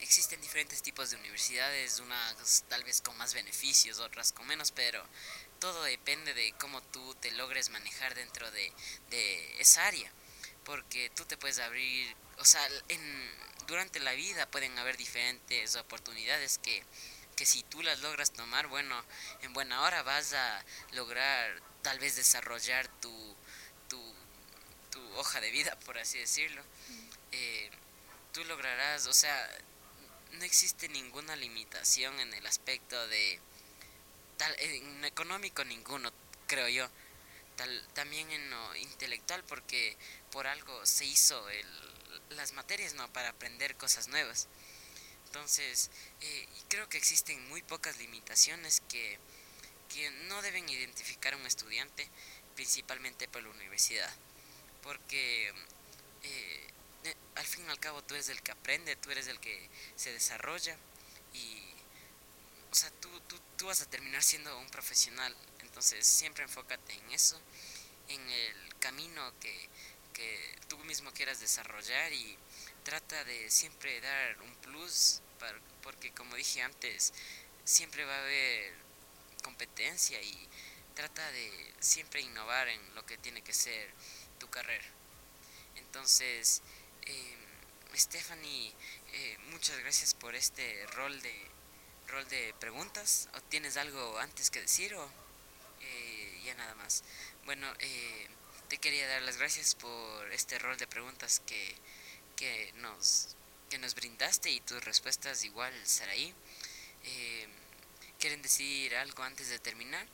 existen 0.00 0.40
diferentes 0.40 0.82
tipos 0.82 1.10
de 1.10 1.16
universidades, 1.16 2.00
unas 2.00 2.64
tal 2.68 2.82
vez 2.84 3.00
con 3.00 3.16
más 3.16 3.34
beneficios, 3.34 3.98
otras 3.98 4.32
con 4.32 4.46
menos, 4.46 4.72
pero 4.72 5.04
todo 5.58 5.82
depende 5.82 6.34
de 6.34 6.52
cómo 6.58 6.82
tú 6.82 7.14
te 7.16 7.30
logres 7.32 7.70
manejar 7.70 8.14
dentro 8.14 8.50
de, 8.50 8.72
esa 9.58 9.86
área. 9.86 10.10
Porque 10.64 11.10
tú 11.10 11.24
te 11.24 11.36
puedes 11.36 11.58
abrir, 11.58 12.14
o 12.38 12.44
sea, 12.44 12.66
en, 12.88 13.30
durante 13.66 14.00
la 14.00 14.12
vida 14.12 14.50
pueden 14.50 14.78
haber 14.78 14.96
diferentes 14.96 15.76
oportunidades 15.76 16.58
que, 16.58 16.84
que 17.36 17.46
si 17.46 17.62
tú 17.64 17.82
las 17.82 18.00
logras 18.00 18.32
tomar, 18.32 18.66
bueno, 18.66 19.02
en 19.42 19.52
buena 19.52 19.82
hora 19.82 20.02
vas 20.02 20.32
a 20.32 20.64
lograr 20.92 21.60
tal 21.82 21.98
vez 21.98 22.16
desarrollar 22.16 22.88
tu, 23.00 23.36
tu, 23.88 24.14
tu 24.90 25.00
hoja 25.16 25.40
de 25.40 25.50
vida, 25.50 25.78
por 25.80 25.98
así 25.98 26.18
decirlo. 26.18 26.62
Eh, 27.32 27.70
tú 28.32 28.44
lograrás, 28.44 29.06
o 29.06 29.12
sea, 29.12 29.50
no 30.32 30.44
existe 30.44 30.88
ninguna 30.88 31.36
limitación 31.36 32.18
en 32.20 32.32
el 32.34 32.46
aspecto 32.46 33.06
de 33.08 33.40
en 34.58 35.04
económico 35.04 35.64
ninguno, 35.64 36.10
creo 36.46 36.68
yo. 36.68 36.88
Tal, 37.56 37.88
también 37.92 38.30
en 38.30 38.50
lo 38.50 38.76
intelectual 38.76 39.44
porque 39.44 39.96
por 40.32 40.46
algo 40.46 40.86
se 40.86 41.04
hizo 41.04 41.48
el, 41.50 41.66
las 42.30 42.52
materias, 42.52 42.94
¿no? 42.94 43.12
Para 43.12 43.30
aprender 43.30 43.76
cosas 43.76 44.08
nuevas. 44.08 44.48
Entonces, 45.26 45.90
eh, 46.20 46.48
creo 46.68 46.88
que 46.88 46.98
existen 46.98 47.48
muy 47.48 47.62
pocas 47.62 47.98
limitaciones 47.98 48.82
que, 48.88 49.18
que 49.94 50.10
no 50.28 50.42
deben 50.42 50.68
identificar 50.68 51.34
un 51.36 51.46
estudiante, 51.46 52.08
principalmente 52.56 53.28
por 53.28 53.42
la 53.42 53.50
universidad. 53.50 54.10
Porque 54.82 55.52
eh, 56.22 56.69
eh, 57.04 57.14
al 57.36 57.46
fin 57.46 57.64
y 57.66 57.70
al 57.70 57.78
cabo 57.80 58.02
tú 58.02 58.14
eres 58.14 58.28
el 58.28 58.42
que 58.42 58.52
aprende, 58.52 58.96
tú 58.96 59.10
eres 59.10 59.26
el 59.26 59.38
que 59.40 59.68
se 59.96 60.12
desarrolla 60.12 60.76
y 61.32 61.62
o 62.70 62.74
sea, 62.74 62.90
tú, 63.00 63.08
tú, 63.26 63.36
tú 63.56 63.66
vas 63.66 63.82
a 63.82 63.90
terminar 63.90 64.22
siendo 64.22 64.56
un 64.58 64.68
profesional. 64.70 65.34
Entonces 65.60 66.06
siempre 66.06 66.44
enfócate 66.44 66.92
en 66.94 67.10
eso, 67.12 67.40
en 68.08 68.28
el 68.28 68.74
camino 68.78 69.32
que, 69.40 69.68
que 70.12 70.56
tú 70.68 70.78
mismo 70.78 71.12
quieras 71.12 71.40
desarrollar 71.40 72.12
y 72.12 72.36
trata 72.84 73.24
de 73.24 73.50
siempre 73.50 74.00
dar 74.00 74.40
un 74.42 74.54
plus, 74.56 75.20
porque 75.82 76.12
como 76.12 76.36
dije 76.36 76.62
antes, 76.62 77.12
siempre 77.64 78.04
va 78.04 78.14
a 78.14 78.22
haber 78.22 78.74
competencia 79.42 80.20
y 80.20 80.48
trata 80.94 81.30
de 81.32 81.72
siempre 81.80 82.20
innovar 82.20 82.68
en 82.68 82.94
lo 82.94 83.04
que 83.06 83.16
tiene 83.18 83.42
que 83.42 83.54
ser 83.54 83.90
tu 84.38 84.48
carrera. 84.50 84.86
Entonces, 85.76 86.62
Stephanie, 88.00 88.72
eh, 89.12 89.36
muchas 89.50 89.78
gracias 89.80 90.14
por 90.14 90.34
este 90.34 90.86
rol 90.94 91.20
de 91.20 91.50
rol 92.08 92.26
de 92.28 92.54
preguntas. 92.58 93.28
¿O 93.34 93.40
tienes 93.42 93.76
algo 93.76 94.18
antes 94.18 94.50
que 94.50 94.60
decir 94.60 94.94
o 94.94 95.08
eh, 95.80 96.40
ya 96.44 96.54
nada 96.54 96.74
más? 96.76 97.04
Bueno, 97.44 97.66
eh, 97.80 98.28
te 98.68 98.78
quería 98.78 99.06
dar 99.06 99.22
las 99.22 99.36
gracias 99.36 99.74
por 99.74 100.32
este 100.32 100.58
rol 100.58 100.76
de 100.76 100.86
preguntas 100.86 101.42
que, 101.46 101.74
que, 102.36 102.72
nos, 102.76 103.36
que 103.68 103.78
nos 103.78 103.94
brindaste 103.94 104.50
y 104.50 104.60
tus 104.60 104.82
respuestas 104.84 105.44
igual, 105.44 105.74
Saraí. 105.84 106.34
Eh, 107.04 107.48
¿Quieren 108.18 108.42
decir 108.42 108.94
algo 108.96 109.22
antes 109.22 109.48
de 109.48 109.58
terminar? 109.58 110.06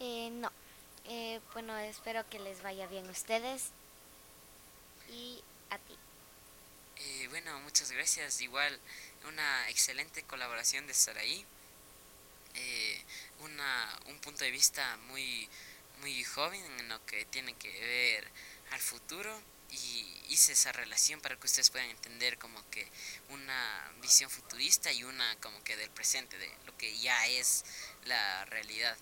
Eh, 0.00 0.30
no. 0.30 0.50
Eh, 1.06 1.40
bueno, 1.52 1.76
espero 1.78 2.28
que 2.28 2.38
les 2.38 2.62
vaya 2.62 2.86
bien 2.86 3.06
a 3.06 3.10
ustedes 3.10 3.72
y 5.08 5.42
a 5.70 5.78
ti. 5.78 5.96
Eh, 6.96 7.26
bueno, 7.28 7.58
muchas 7.60 7.90
gracias. 7.92 8.40
Igual 8.40 8.78
una 9.26 9.68
excelente 9.68 10.22
colaboración 10.24 10.86
de 10.86 10.92
estar 10.92 11.16
ahí. 11.18 11.44
Eh, 12.54 13.02
una, 13.40 14.00
un 14.06 14.18
punto 14.20 14.44
de 14.44 14.50
vista 14.50 14.96
muy, 15.08 15.48
muy 16.00 16.24
joven 16.24 16.64
en 16.78 16.88
lo 16.88 17.04
que 17.06 17.24
tiene 17.26 17.54
que 17.54 17.70
ver 17.70 18.28
al 18.70 18.80
futuro 18.80 19.42
y 19.70 20.22
hice 20.28 20.52
esa 20.52 20.72
relación 20.72 21.20
para 21.20 21.36
que 21.36 21.46
ustedes 21.46 21.70
puedan 21.70 21.90
entender 21.90 22.38
como 22.38 22.62
que 22.70 22.88
una 23.30 23.92
visión 24.00 24.30
futurista 24.30 24.92
y 24.92 25.04
una 25.04 25.36
como 25.40 25.62
que 25.64 25.76
del 25.76 25.90
presente, 25.90 26.38
de 26.38 26.50
lo 26.66 26.76
que 26.76 26.96
ya 26.98 27.26
es 27.26 27.64
la 28.04 28.44
realidad. 28.46 28.96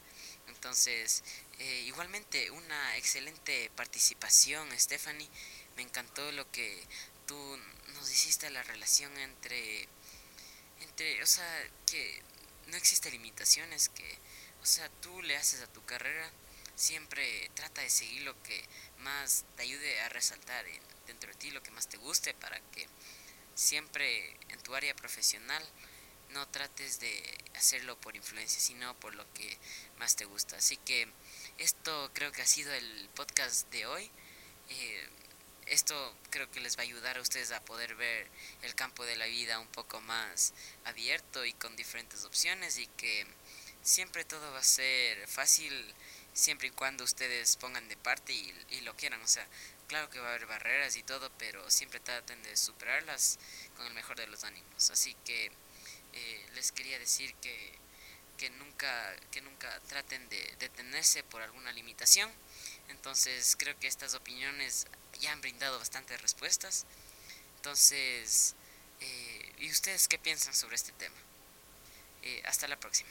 Entonces, 0.49 1.23
eh, 1.59 1.83
igualmente 1.87 2.51
una 2.51 2.97
excelente 2.97 3.71
participación, 3.77 4.69
Stephanie. 4.79 5.29
Me 5.77 5.83
encantó 5.83 6.31
lo 6.33 6.51
que 6.51 6.85
tú 7.27 7.59
nos 7.95 8.11
hiciste 8.11 8.51
la 8.51 8.63
relación 8.63 9.17
entre 9.19 9.89
entre, 10.81 11.23
o 11.23 11.27
sea, 11.27 11.71
que 11.87 12.23
no 12.67 12.77
existe 12.77 13.11
limitaciones, 13.11 13.89
que, 13.89 14.19
o 14.63 14.67
sea, 14.67 14.89
tú 15.01 15.23
le 15.23 15.37
haces 15.37 15.63
a 15.63 15.73
tu 15.73 15.85
carrera, 15.85 16.31
siempre 16.77 17.51
trata 17.55 17.83
de 17.83 17.91
seguir 17.91 18.23
lo 18.23 18.41
que 18.43 18.65
más 18.99 19.45
te 19.57 19.63
ayude 19.63 20.01
a 20.01 20.09
resaltar 20.09 20.65
dentro 21.07 21.31
de 21.31 21.39
ti, 21.39 21.51
lo 21.51 21.63
que 21.63 21.71
más 21.71 21.89
te 21.89 21.97
guste, 21.97 22.35
para 22.35 22.59
que 22.73 22.89
siempre 23.55 24.37
en 24.49 24.61
tu 24.63 24.75
área 24.75 24.95
profesional 24.97 25.63
no 26.31 26.49
trates 26.49 26.99
de 26.99 27.39
hacerlo 27.55 28.01
por 28.01 28.17
influencia, 28.17 28.61
sino 28.61 28.99
por 28.99 29.15
lo 29.15 29.25
que 29.35 29.57
más 29.99 30.17
te 30.17 30.25
gusta. 30.25 30.57
Así 30.57 30.77
que 30.79 31.09
esto 31.59 32.11
creo 32.13 32.33
que 32.33 32.43
ha 32.43 32.47
sido 32.47 32.73
el 32.73 33.09
podcast 33.15 33.71
de 33.71 33.87
hoy. 33.87 34.11
Eh, 34.71 35.09
esto 35.67 36.17
creo 36.31 36.51
que 36.51 36.61
les 36.61 36.77
va 36.77 36.81
a 36.81 36.85
ayudar 36.85 37.19
a 37.19 37.23
ustedes 37.23 37.51
a 37.53 37.65
poder 37.65 37.95
ver 37.95 38.29
el 38.63 38.75
campo 38.75 39.05
de 39.05 39.17
la 39.17 39.27
vida 39.27 39.59
un 39.59 39.69
poco 39.69 40.01
más 40.03 40.53
abierto 40.85 41.45
y 41.45 41.53
con 41.55 41.77
diferentes 41.77 42.25
opciones 42.25 42.79
y 42.79 42.87
que 42.87 43.27
siempre 43.83 44.25
todo 44.25 44.53
va 44.53 44.59
a 44.59 44.65
ser 44.65 45.27
fácil 45.29 45.95
siempre 46.35 46.69
y 46.69 46.71
cuando 46.73 47.05
ustedes 47.05 47.57
pongan 47.57 47.89
de 47.89 47.97
parte 47.97 48.33
y, 48.33 48.81
lo 48.83 48.95
quieran. 48.97 49.23
O 49.23 49.29
sea, 49.29 49.47
claro 49.87 50.11
que 50.11 50.19
va 50.19 50.27
a 50.27 50.31
haber 50.31 50.47
barreras 50.47 50.97
y 50.97 51.03
todo, 51.03 51.31
pero 51.39 51.71
siempre 51.71 52.01
traten 52.01 52.43
de 52.43 52.57
superarlas 52.57 53.39
con 53.77 53.87
el 53.87 53.95
mejor 53.95 54.17
de 54.17 54.27
los 54.27 54.45
ánimos. 54.45 54.91
Así 54.91 55.15
que 55.25 55.51
eh, 56.13 56.47
les 56.55 56.73
quería 56.73 56.99
decir 56.99 57.33
que, 57.37 57.73
que, 58.37 58.51
nunca, 58.51 59.17
que 59.31 59.41
nunca 59.41 59.81
traten 59.89 60.29
de 60.29 60.57
detenerse 60.59 61.23
por 61.23 61.41
alguna 61.41 61.73
limitación. 61.73 62.31
Entonces 62.89 63.57
creo 63.59 63.79
que 63.79 63.87
estas 63.87 64.15
opiniones 64.15 64.87
ya 65.21 65.33
han 65.33 65.41
brindado 65.41 65.79
bastantes 65.79 66.21
respuestas. 66.21 66.87
Entonces, 67.57 68.55
eh, 69.01 69.53
¿y 69.59 69.71
ustedes 69.71 70.09
qué 70.09 70.19
piensan 70.19 70.55
sobre 70.55 70.77
este 70.77 70.93
tema? 70.93 71.17
Eh, 72.23 72.43
hasta 72.47 72.69
la 72.69 72.79
próxima. 72.79 73.11